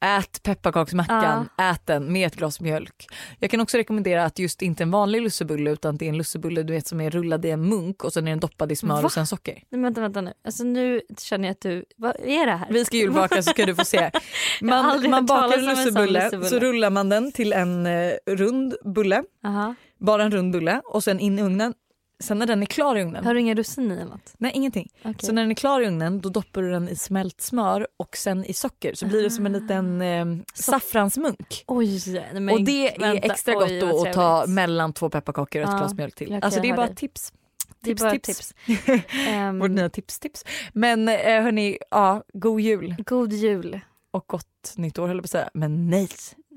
[0.00, 3.06] Ät pepparkaksmackan, ät den med ett glas mjölk.
[3.38, 6.62] Jag kan också rekommendera att just inte en vanlig lussebulle utan det är en lussebulle
[6.62, 8.94] du vet som är rullad i en munk och sen är den doppad i smör
[8.96, 9.02] Va?
[9.02, 9.62] och sen socker.
[9.70, 10.32] Nej, vänta, vänta nu.
[10.44, 12.66] Alltså nu känner jag att du, vad är det här?
[12.70, 14.10] Vi ska julbaka så ska du få se.
[14.60, 16.48] Man, man bakar en lussebulle lussebulle.
[16.50, 19.74] så rullar man den till en eh, rund bulle, Aha.
[19.98, 21.74] bara en rund bulle och sen in i ugnen.
[22.20, 24.34] Sen när den är klar i ugnen, Har du inga russin i eller något?
[24.38, 24.88] nej ingenting.
[25.00, 25.14] Okej.
[25.18, 28.16] Så när den är klar i ugnen då doppar du den i smält smör och
[28.16, 31.64] sen i socker så blir det som en liten eh, saffransmunk.
[31.66, 32.00] Oj,
[32.32, 35.62] men och det är vänta, extra oj, gott vad då att ta mellan två pepparkakor
[35.62, 36.38] och ett Ja, glas mjölk till.
[36.42, 37.32] Alltså det är bara tips.
[37.80, 38.54] Det är Tips, bara tips.
[38.66, 39.04] tips.
[39.28, 40.44] Ehm, Vårt nya tips tips.
[40.72, 43.80] Men eh, hörni, ja, god jul god jul.
[44.10, 45.50] och gott nytt år höll jag på att säga.
[45.54, 46.08] Men nej,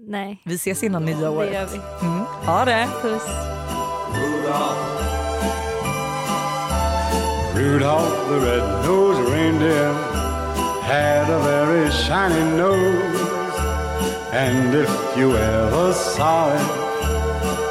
[0.08, 1.54] Nej, vi ses innan nya det året.
[1.54, 1.78] gör vi.
[2.08, 2.20] Mm.
[2.46, 2.88] Ha det!
[3.02, 3.24] Puss.
[7.62, 9.94] Rudolph the red-nosed reindeer
[10.82, 13.22] had a very shiny nose.
[14.34, 16.70] And if you ever saw it,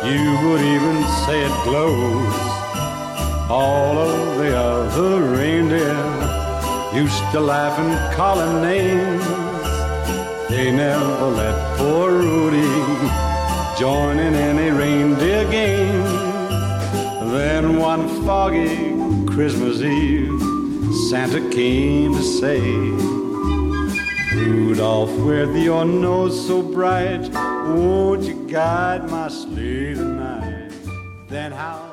[0.08, 2.40] you would even say it glows.
[3.50, 5.98] All of the other reindeer
[6.94, 9.26] used to laugh and call him names.
[10.50, 12.70] They never let poor Rudy
[13.76, 16.29] join in any reindeer game.
[17.30, 18.76] Then one foggy
[19.32, 20.42] Christmas Eve,
[21.08, 22.60] Santa came to say,
[24.34, 30.72] Rudolph, with your nose so bright, won't you guide my sleigh tonight?
[31.28, 31.89] Then how